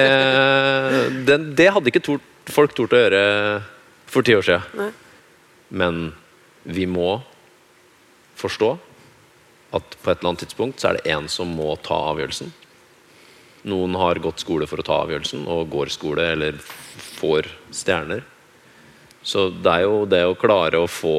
det, 1.27 1.39
det 1.57 1.71
hadde 1.73 1.91
ikke 1.91 2.03
tort, 2.05 2.29
folk 2.51 2.75
tort 2.77 2.93
å 2.95 3.01
gjøre 3.01 3.23
for 4.11 4.25
ti 4.25 4.35
år 4.37 4.45
siden. 4.45 4.69
Nei. 4.79 4.91
Men 5.75 6.13
vi 6.65 6.85
må 6.89 7.21
forstå 8.35 8.69
at 9.75 9.97
på 10.01 10.11
et 10.11 10.19
eller 10.19 10.31
annet 10.31 10.45
tidspunkt 10.45 10.81
så 10.81 10.89
er 10.89 10.99
det 10.99 11.15
en 11.15 11.27
som 11.31 11.49
må 11.55 11.73
ta 11.83 11.97
avgjørelsen. 12.11 12.51
Noen 13.69 13.97
har 13.97 14.21
gått 14.21 14.43
skole 14.43 14.67
for 14.69 14.81
å 14.81 14.85
ta 14.85 14.99
avgjørelsen 15.03 15.47
og 15.49 15.69
går 15.73 15.91
skole 15.93 16.27
eller 16.35 16.57
får 16.61 17.49
stjerner. 17.73 18.21
Så 19.25 19.49
det 19.49 19.71
er 19.71 19.85
jo 19.87 20.05
det 20.09 20.21
å 20.27 20.37
klare 20.37 20.81
å 20.81 20.89
få 20.89 21.17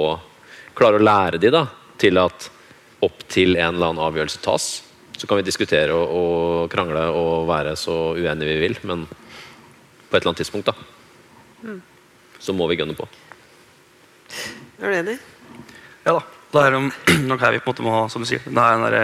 Klare 0.77 0.99
å 1.01 1.01
lære 1.01 1.39
de 1.41 1.49
da, 1.49 1.63
til 1.97 2.19
at 2.21 2.51
opp 3.01 3.23
til 3.33 3.55
en 3.57 3.79
eller 3.79 3.95
annen 3.95 4.03
avgjørelse 4.05 4.43
tas. 4.45 4.67
Så 5.17 5.25
kan 5.25 5.39
vi 5.41 5.47
diskutere 5.47 5.95
og, 5.97 6.11
og 6.13 6.67
krangle 6.69 7.07
og 7.17 7.47
være 7.49 7.73
så 7.81 7.95
uenige 8.13 8.51
vi 8.51 8.59
vil, 8.61 8.77
men 8.85 9.07
på 9.09 10.11
et 10.11 10.19
eller 10.19 10.35
annet 10.35 10.43
tidspunkt, 10.43 10.69
da, 10.69 11.79
så 12.37 12.53
må 12.53 12.69
vi 12.69 12.77
gønne 12.77 12.99
på. 12.99 13.09
Er 14.83 14.93
du 14.93 14.99
enig? 14.99 15.17
Ja 16.07 16.16
da. 16.16 16.23
Det 16.55 16.62
er 16.62 16.77
nok 17.31 17.42
her 17.42 17.57
vi 17.57 17.61
på 17.61 17.71
en 17.71 17.75
måte 17.75 17.85
må 17.85 17.95
ha, 17.95 18.03
som 18.12 18.23
du 18.23 18.29
sier 18.29 18.45
det 18.47 18.62
er 18.62 18.77
en 18.77 18.87
der 18.87 18.99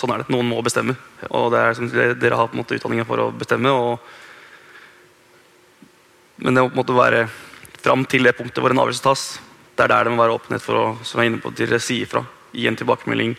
Sånn 0.00 0.12
er 0.14 0.22
det. 0.22 0.30
Noen 0.32 0.48
må 0.48 0.60
bestemme. 0.64 0.94
Og 1.28 1.50
det 1.52 1.60
er 1.60 1.74
som 1.76 1.88
dere, 1.90 2.36
har 2.38 2.48
på 2.48 2.56
en 2.56 2.62
måte 2.62 2.76
utdanningen 2.78 3.06
for 3.08 3.20
å 3.20 3.26
bestemme. 3.36 3.72
Og, 3.74 3.98
men 6.40 6.56
det 6.56 6.62
må 6.62 6.70
på 6.70 6.76
en 6.76 6.80
måte 6.80 6.96
være 6.96 7.24
fram 7.82 8.06
til 8.08 8.24
det 8.24 8.32
punktet 8.38 8.62
hvor 8.62 8.72
en 8.72 8.80
avgjørelse 8.80 9.04
tas. 9.04 9.24
Det 9.76 9.84
er 9.84 9.92
der 9.92 10.06
det 10.06 10.14
må 10.14 10.22
være 10.22 10.36
åpenhet 10.38 10.64
for 10.64 10.78
å 10.78 10.84
som 11.04 11.20
jeg 11.20 11.28
er 11.28 11.32
inne 11.32 11.42
på, 11.42 11.52
til 11.58 11.74
si 11.82 11.98
ifra. 12.06 12.22
Gi 12.56 12.64
en 12.70 12.78
tilbakemelding. 12.80 13.34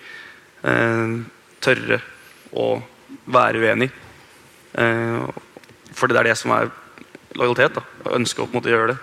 Eh, 0.70 1.16
tørre 1.66 2.02
å 2.54 2.68
være 3.32 3.64
uenig. 3.64 3.90
Eh, 4.84 5.26
for 5.98 6.12
det 6.12 6.22
er 6.22 6.30
det 6.30 6.38
som 6.44 6.54
er 6.60 6.70
lojalitet. 7.40 7.80
da, 7.80 8.14
ønske 8.20 8.44
å 8.44 8.46
på 8.46 8.54
en 8.54 8.62
måte 8.62 8.76
gjøre 8.76 8.94
det. 8.94 9.00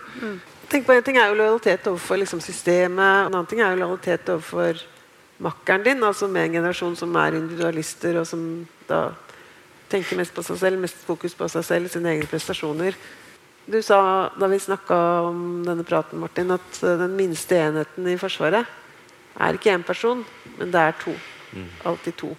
Tenk 0.69 0.85
på 0.85 0.93
En 0.93 1.05
ting 1.05 1.17
er 1.17 1.31
jo 1.31 1.39
lojalitet 1.39 1.87
overfor 1.89 2.21
liksom 2.21 2.41
systemet, 2.45 3.27
en 3.27 3.33
annen 3.33 3.47
ting 3.49 3.63
er 3.65 3.73
jo 3.73 3.81
lojalitet 3.81 4.29
overfor 4.29 4.83
makkeren 5.41 5.85
din, 5.87 6.03
altså 6.05 6.29
med 6.29 6.45
en 6.45 6.59
generasjon 6.59 6.97
som 6.99 7.15
er 7.17 7.39
individualister, 7.39 8.19
og 8.21 8.27
som 8.29 8.43
da 8.89 9.07
tenker 9.89 10.19
mest 10.19 10.35
på 10.37 10.45
seg 10.45 10.59
selv, 10.61 10.83
mest 10.83 11.01
fokus 11.07 11.37
på 11.39 11.49
seg 11.49 11.65
selv, 11.65 11.89
sine 11.89 12.13
egne 12.13 12.29
prestasjoner. 12.29 12.99
Du 13.69 13.79
sa 13.85 14.01
da 14.37 14.49
vi 14.49 14.59
snakka 14.61 14.99
om 15.29 15.41
denne 15.65 15.87
praten, 15.89 16.21
Martin, 16.21 16.53
at 16.53 16.83
eh, 16.83 16.99
den 17.01 17.17
minste 17.17 17.57
enheten 17.57 18.07
i 18.09 18.19
Forsvaret 18.21 18.69
er 19.39 19.57
ikke 19.57 19.73
én 19.73 19.87
person, 19.87 20.21
men 20.59 20.73
det 20.75 20.85
er 20.85 21.01
to. 21.01 21.15
Alltid 21.89 22.17
to. 22.21 22.35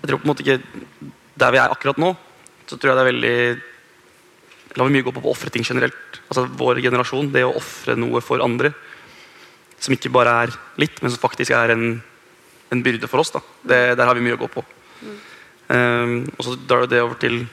Jeg 0.00 0.08
tror 0.08 0.20
på 0.20 0.24
en 0.24 0.30
måte 0.30 0.44
ikke 0.44 0.60
Der 1.36 1.50
vi 1.52 1.58
er 1.60 1.68
akkurat 1.68 1.98
nå, 1.98 2.14
så 2.64 2.76
tror 2.78 2.92
jeg 2.92 2.96
det 2.96 3.02
er 3.02 3.12
veldig 3.12 3.38
La 4.74 4.86
mye 4.90 5.04
gå 5.06 5.12
på 5.14 5.22
å 5.22 5.32
ofre 5.32 5.52
ting 5.54 5.64
generelt. 5.66 6.18
Altså 6.26 6.46
Vår 6.58 6.80
generasjon, 6.82 7.30
det 7.34 7.44
å 7.46 7.54
ofre 7.58 7.94
noe 7.98 8.22
for 8.24 8.42
andre. 8.42 8.72
Som 9.78 9.94
ikke 9.94 10.12
bare 10.14 10.32
er 10.44 10.54
litt, 10.80 10.98
men 11.02 11.12
som 11.12 11.22
faktisk 11.22 11.54
er 11.54 11.74
en, 11.74 11.84
en 12.72 12.82
byrde 12.82 13.10
for 13.10 13.22
oss. 13.22 13.30
da 13.34 13.42
det, 13.62 13.82
Der 13.98 14.06
har 14.08 14.18
vi 14.18 14.24
mye 14.24 14.38
å 14.38 14.42
gå 14.42 14.50
på. 14.50 14.64
Um, 15.68 16.24
og 16.36 16.42
så 16.44 16.56
drar 16.60 16.88
det 16.90 17.02
over 17.02 17.18
til 17.20 17.44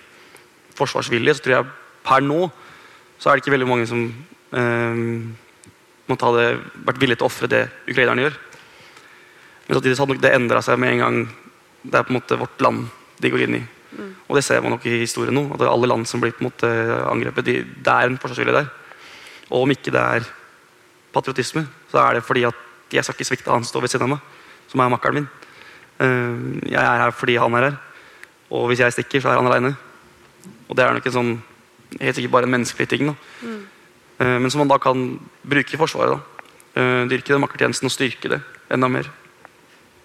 forsvarsvilje. 0.77 1.37
Så 1.37 1.45
tror 1.45 1.57
jeg 1.59 1.71
per 2.07 2.25
nå 2.25 2.47
så 3.21 3.29
er 3.29 3.37
det 3.37 3.43
ikke 3.43 3.53
veldig 3.53 3.69
mange 3.69 3.85
som 3.85 4.01
um, 4.01 5.35
måtte 6.09 6.25
ha 6.25 6.33
det, 6.39 6.47
vært 6.87 7.03
villige 7.03 7.21
til 7.21 7.27
å 7.27 7.29
ofre 7.29 7.51
det 7.51 7.61
ukrainerne 7.85 8.25
gjør. 8.25 8.39
Men 9.67 9.77
samtidig 9.77 9.93
så 9.95 10.03
hadde 10.03 10.15
nok 10.15 10.23
det 10.25 10.33
endra 10.35 10.63
seg 10.65 10.81
med 10.81 10.95
en 10.95 11.03
gang 11.05 11.21
det 11.81 11.97
er 11.97 12.05
på 12.05 12.13
en 12.13 12.17
måte 12.17 12.39
vårt 12.41 12.63
land 12.65 12.89
de 13.21 13.29
går 13.31 13.45
inn 13.45 13.59
i. 13.59 13.61
Og 14.29 14.35
det 14.35 14.43
ser 14.43 14.61
man 14.61 14.71
nok 14.71 14.85
i 14.85 14.99
historien 15.01 15.33
nå. 15.35 15.53
at 15.53 15.61
Alle 15.67 15.87
land 15.87 16.05
som 16.07 16.21
blir 16.21 16.31
på 16.31 16.43
en 16.45 16.49
måte 16.49 16.67
angrepet, 17.11 17.45
de, 17.45 17.55
det 17.63 17.91
er 17.93 18.07
en 18.07 18.17
forsvarsvilje 18.17 18.53
der. 18.55 18.69
Og 19.51 19.63
om 19.63 19.71
ikke 19.71 19.91
det 19.91 19.99
er 20.01 20.27
patriotisme, 21.13 21.65
så 21.91 21.97
er 21.99 22.13
det 22.13 22.23
fordi 22.23 22.45
at 22.47 22.55
jeg 22.91 23.03
skal 23.03 23.15
ikke 23.15 23.27
svikte 23.27 23.51
han 23.51 23.63
står 23.63 23.81
ved 23.81 23.89
siden 23.91 24.07
av 24.07 24.13
meg, 24.15 24.19
som 24.71 24.79
er 24.79 24.91
makkeren 24.93 25.19
min. 25.19 25.27
Eh, 25.99 26.71
jeg 26.71 26.79
er 26.83 27.03
her 27.03 27.11
fordi 27.11 27.35
han 27.35 27.53
er 27.59 27.69
her. 27.69 27.77
Og 28.51 28.67
hvis 28.67 28.79
jeg 28.79 28.93
stikker, 28.93 29.21
så 29.21 29.29
er 29.29 29.39
han 29.39 29.47
aleine. 29.47 29.75
Og 30.69 30.75
det 30.75 30.85
er 30.85 30.93
nok 30.93 31.05
en 31.07 31.17
sånn 31.17 31.31
helt 31.99 32.15
sikkert 32.15 32.31
bare 32.31 32.47
en 32.47 32.55
menneskelig 32.55 32.87
ting. 32.87 33.11
Eh, 33.11 34.37
Men 34.39 34.49
som 34.51 34.59
man 34.63 34.71
da 34.71 34.77
kan 34.77 35.19
bruke 35.43 35.73
i 35.73 35.77
Forsvaret. 35.79 36.15
da. 36.15 36.19
Eh, 36.81 37.07
Dyrke 37.09 37.33
den 37.33 37.41
makkertjenesten 37.41 37.85
og 37.85 37.91
styrke 37.91 38.29
det 38.29 38.41
enda 38.71 38.87
mer. 38.87 39.09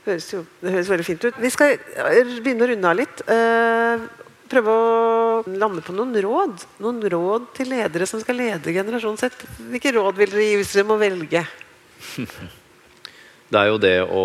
Høres 0.06 0.28
jo, 0.30 0.44
det 0.62 0.70
høres 0.70 0.88
veldig 0.92 1.04
fint 1.06 1.24
ut. 1.26 1.38
Vi 1.42 1.50
skal 1.50 1.72
eh, 1.74 2.36
begynne 2.38 2.62
å 2.62 2.70
runde 2.70 2.90
av 2.92 2.98
litt. 3.00 3.22
Eh, 3.26 4.04
prøve 4.46 4.74
å 4.74 5.40
lande 5.50 5.82
på 5.82 5.94
noen 5.96 6.14
råd. 6.22 6.62
Noen 6.84 7.00
råd 7.10 7.48
til 7.56 7.72
ledere 7.72 8.06
som 8.06 8.22
skal 8.22 8.38
lede 8.38 8.74
generasjonen 8.74 9.18
sitt. 9.18 9.42
Hvilke 9.58 9.90
råd 9.96 10.20
vil 10.20 10.30
dere 10.30 10.46
gi 10.46 10.60
hvis 10.60 10.76
dere 10.76 10.88
må 10.92 10.98
velge? 11.00 11.42
Det 13.46 13.60
er 13.60 13.68
jo 13.70 13.76
det 13.78 13.98
å 14.10 14.22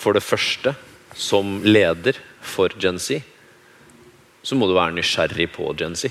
For 0.00 0.16
det 0.16 0.22
første, 0.24 0.72
som 1.12 1.58
leder 1.60 2.16
for 2.40 2.72
Gen 2.80 2.96
Z, 2.96 3.20
så 4.40 4.56
må 4.56 4.64
du 4.64 4.72
være 4.72 4.94
nysgjerrig 4.96 5.50
på 5.52 5.66
Gen 5.76 5.92
Z. 5.92 6.08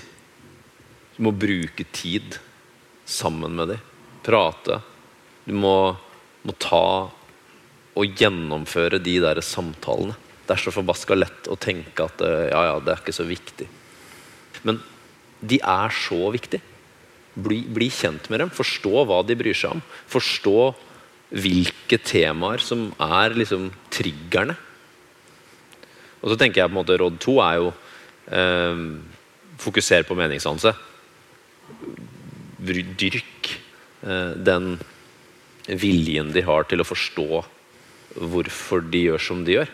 Du 1.15 1.23
må 1.25 1.33
bruke 1.33 1.87
tid 1.89 2.37
sammen 3.09 3.57
med 3.57 3.73
dem. 3.73 3.81
Prate. 4.21 4.77
Du 5.47 5.55
må, 5.57 5.73
må 6.45 6.53
ta 6.61 7.09
og 7.97 8.19
gjennomføre 8.19 8.99
de 9.01 9.17
der 9.23 9.41
samtalene. 9.45 10.15
Det 10.45 10.55
er 10.55 10.63
så 10.63 10.73
forbaska 10.73 11.17
lett 11.17 11.49
å 11.51 11.57
tenke 11.61 12.05
at 12.05 12.21
eh, 12.25 12.49
ja, 12.49 12.61
ja, 12.71 12.77
det 12.81 12.93
er 12.93 13.01
ikke 13.03 13.15
så 13.15 13.25
viktig. 13.29 13.67
Men 14.65 14.79
de 15.39 15.59
er 15.61 15.93
så 15.93 16.31
viktige. 16.33 16.63
Bli, 17.39 17.61
bli 17.69 17.87
kjent 17.93 18.27
med 18.33 18.41
dem. 18.43 18.53
Forstå 18.53 19.05
hva 19.07 19.21
de 19.23 19.37
bryr 19.39 19.57
seg 19.57 19.77
om. 19.77 19.83
Forstå 20.09 20.71
hvilke 21.29 21.99
temaer 22.01 22.63
som 22.65 22.89
er 22.97 23.37
liksom 23.37 23.69
triggerne. 23.93 24.57
Og 26.19 26.33
så 26.33 26.39
tenker 26.39 26.63
jeg 26.63 26.71
på 26.71 26.73
en 26.73 26.79
måte 26.81 26.97
Råd 26.99 27.19
to 27.21 27.37
er 27.45 27.59
jo 27.59 27.69
eh, 28.33 28.81
fokuser 29.61 30.07
på 30.07 30.17
meningssanse. 30.17 30.73
Dyrk 32.59 33.53
eh, 33.53 34.33
den 34.35 34.73
viljen 35.69 36.33
de 36.33 36.43
har 36.43 36.65
til 36.67 36.81
å 36.81 36.87
forstå 36.87 37.45
hvorfor 38.19 38.83
de 38.91 39.05
gjør 39.09 39.23
som 39.23 39.43
de 39.47 39.57
gjør. 39.59 39.71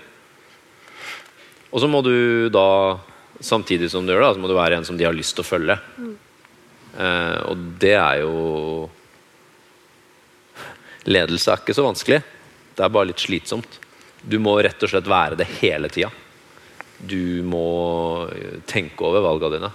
Og 1.74 1.82
så 1.84 1.90
må 1.92 2.02
du 2.06 2.48
da, 2.54 2.98
samtidig 3.44 3.90
som 3.92 4.06
du 4.06 4.14
gjør 4.14 4.28
det, 4.28 4.34
så 4.38 4.44
må 4.44 4.52
du 4.52 4.56
være 4.58 4.80
en 4.80 4.88
som 4.88 4.98
de 4.98 5.08
har 5.08 5.16
lyst 5.16 5.36
til 5.36 5.44
å 5.44 5.50
følge. 5.50 5.78
Eh, 6.96 7.40
og 7.50 7.66
det 7.82 7.98
er 8.00 8.22
jo 8.24 8.36
Ledelse 11.06 11.52
er 11.52 11.60
ikke 11.62 11.76
så 11.78 11.84
vanskelig. 11.86 12.18
Det 12.74 12.82
er 12.82 12.94
bare 12.94 13.12
litt 13.12 13.22
slitsomt. 13.22 13.76
Du 14.26 14.40
må 14.42 14.56
rett 14.66 14.82
og 14.82 14.90
slett 14.90 15.06
være 15.06 15.38
det 15.38 15.46
hele 15.60 15.92
tida. 15.94 16.10
Du 16.98 17.44
må 17.46 18.26
tenke 18.66 19.06
over 19.06 19.22
valgene 19.22 19.60
dine. 19.60 19.70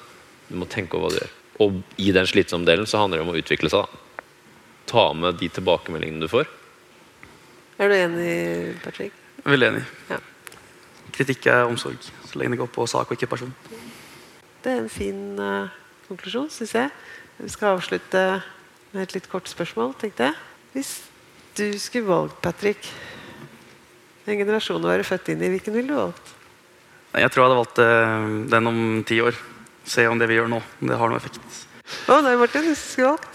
Du 0.49 0.57
må 0.59 0.67
tenke 0.67 0.99
over 0.99 1.07
hva 1.07 1.13
du 1.15 1.21
gjør. 1.21 1.37
Og 1.63 2.01
i 2.03 2.11
den 2.17 2.27
slitsomme 2.27 2.67
delen 2.67 2.89
så 2.89 2.99
handler 2.99 3.21
det 3.21 3.27
om 3.29 3.31
å 3.31 3.39
utvikle 3.39 3.71
seg. 3.71 3.87
da. 3.87 4.25
Ta 4.91 5.05
med 5.15 5.39
de 5.39 5.53
tilbakemeldingene 5.55 6.27
du 6.27 6.33
får. 6.33 6.51
Er 7.81 7.89
du 7.89 7.95
enig, 7.97 8.33
Patrick? 8.85 9.15
Veldig 9.41 9.69
enig. 9.71 9.85
Ja. 10.11 10.19
Kritikk 11.17 11.47
er 11.49 11.65
omsorg, 11.65 11.97
så 12.29 12.37
lenge 12.37 12.53
det 12.53 12.61
går 12.61 12.69
på 12.75 12.85
sak 12.91 13.09
og 13.09 13.17
ikke 13.17 13.31
person. 13.31 13.55
Det 14.61 14.75
er 14.75 14.83
en 14.83 14.93
fin 14.93 15.23
uh, 15.41 15.73
konklusjon, 16.09 16.51
syns 16.53 16.75
jeg. 16.77 16.91
Vi 17.39 17.49
skal 17.49 17.79
avslutte 17.79 18.25
med 18.93 19.07
et 19.07 19.15
litt 19.17 19.31
kort 19.33 19.49
spørsmål, 19.49 19.95
tenkte 19.97 20.29
jeg. 20.29 20.37
Hvis 20.75 20.91
du 21.57 21.73
skulle 21.81 22.11
valgt, 22.11 22.37
Patrick, 22.45 22.85
en 24.29 24.37
generasjon 24.43 24.85
å 24.85 24.93
være 24.93 25.09
født 25.09 25.33
inn 25.33 25.47
i, 25.47 25.51
hvilken 25.55 25.79
ville 25.79 25.89
du 25.89 25.97
valgt? 25.97 26.35
Jeg 27.17 27.33
tror 27.33 27.43
jeg 27.43 27.49
hadde 27.49 27.61
valgt 27.63 27.81
uh, 27.81 28.29
den 28.59 28.71
om 28.75 28.83
ti 29.09 29.23
år. 29.25 29.41
Se 29.89 30.05
om 30.05 30.21
det 30.21 30.29
vi 30.29 30.37
gjør 30.37 30.53
nå, 30.53 30.61
om 30.61 30.93
det 30.93 31.01
har 31.01 31.09
noe 31.09 31.17
effekt. 31.17 31.65
Å 32.13 32.21
nei, 32.21 32.37
Martin, 32.37 32.69
hvis 32.69 32.85
du 32.85 32.93
skulle 32.93 33.15
valgt? 33.15 33.30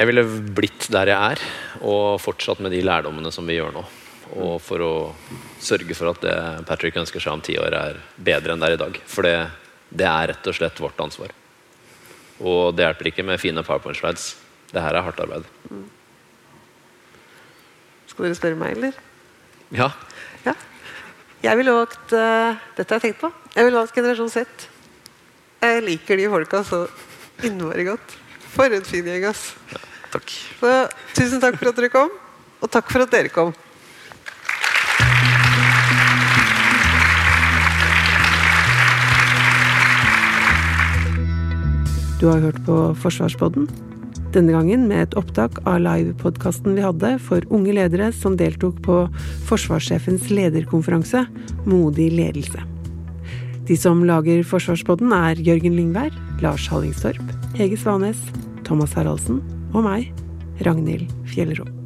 Jeg 0.00 0.08
ville 0.08 0.22
blitt 0.56 0.86
der 0.88 1.10
jeg 1.12 1.32
er, 1.34 1.40
og 1.84 2.14
fortsatt 2.24 2.62
med 2.64 2.72
de 2.72 2.78
lærdommene 2.80 3.28
som 3.34 3.44
vi 3.44 3.58
gjør 3.58 3.74
nå. 3.74 3.82
Og 4.40 4.54
for 4.64 4.80
å 4.80 4.92
sørge 5.60 5.92
for 5.98 6.08
at 6.08 6.22
det 6.24 6.36
Patrick 6.64 6.96
ønsker 6.96 7.20
seg 7.20 7.34
om 7.34 7.42
ti 7.44 7.58
år, 7.60 7.74
er 7.76 7.98
bedre 8.16 8.54
enn 8.54 8.62
det 8.62 8.70
er 8.70 8.76
i 8.78 8.80
dag. 8.80 8.96
For 9.04 9.28
det, 9.28 9.34
det 9.92 10.06
er 10.08 10.30
rett 10.30 10.48
og 10.48 10.56
slett 10.56 10.80
vårt 10.80 11.02
ansvar. 11.04 11.34
Og 12.40 12.72
det 12.72 12.86
hjelper 12.86 13.10
ikke 13.10 13.26
med 13.28 13.42
fine 13.42 13.60
powerpoint-slides. 13.66 14.30
Det 14.72 14.80
her 14.80 14.96
er 14.96 15.04
hardt 15.04 15.20
arbeid. 15.20 15.44
Skal 18.08 18.30
dere 18.30 18.40
spørre 18.40 18.60
meg, 18.62 18.78
eller? 18.78 18.96
Ja, 19.76 19.90
Ja. 20.46 20.56
Jeg 21.44 21.56
ville 21.56 21.72
valgt 21.72 22.12
uh, 22.12 22.56
Dette 22.76 22.88
har 22.92 22.98
jeg 23.00 23.10
tenkt 23.10 23.20
på. 23.20 23.30
Jeg 23.52 23.68
ville 23.68 23.82
valgt 23.82 23.94
generasjon 23.96 24.32
Z. 24.32 24.66
Jeg 25.60 25.84
liker 25.84 26.16
de 26.20 26.32
folka 26.32 26.64
så 26.64 26.82
innmari 27.44 27.84
godt. 27.88 28.16
For 28.56 28.72
en 28.72 28.84
fin 28.88 29.04
gjeng, 29.04 29.28
ass. 29.28 29.50
Takk. 30.10 30.30
Så 30.58 30.70
tusen 31.14 31.42
takk 31.42 31.58
for 31.60 31.70
at 31.70 31.76
dere 31.78 31.90
kom, 31.92 32.10
og 32.60 32.70
takk 32.72 32.88
for 32.90 33.04
at 33.04 33.12
dere 33.14 33.30
kom. 33.30 33.52
Du 42.20 42.26
har 42.28 42.42
hørt 42.42 42.58
på 42.66 42.74
Forsvarspodden. 43.00 43.70
Denne 44.34 44.52
gangen 44.54 44.84
med 44.90 45.00
et 45.02 45.14
opptak 45.18 45.56
av 45.66 45.80
livepodkasten 45.82 46.76
vi 46.76 46.84
hadde 46.84 47.14
for 47.22 47.46
unge 47.50 47.72
ledere 47.74 48.10
som 48.14 48.36
deltok 48.38 48.76
på 48.84 48.98
forsvarssjefens 49.48 50.28
lederkonferanse 50.30 51.24
Modig 51.64 52.10
ledelse. 52.14 52.62
De 53.66 53.78
som 53.78 54.04
lager 54.06 54.42
Forsvarspodden, 54.46 55.14
er 55.14 55.38
Jørgen 55.38 55.78
Lyngvær, 55.78 56.14
Lars 56.42 56.68
Hallingstorp, 56.70 57.22
Hege 57.58 57.78
Svanes, 57.78 58.20
Thomas 58.66 58.94
Haraldsen 58.98 59.40
og 59.74 59.84
meg, 59.86 60.10
Ragnhild 60.66 61.10
Fjellro. 61.30 61.79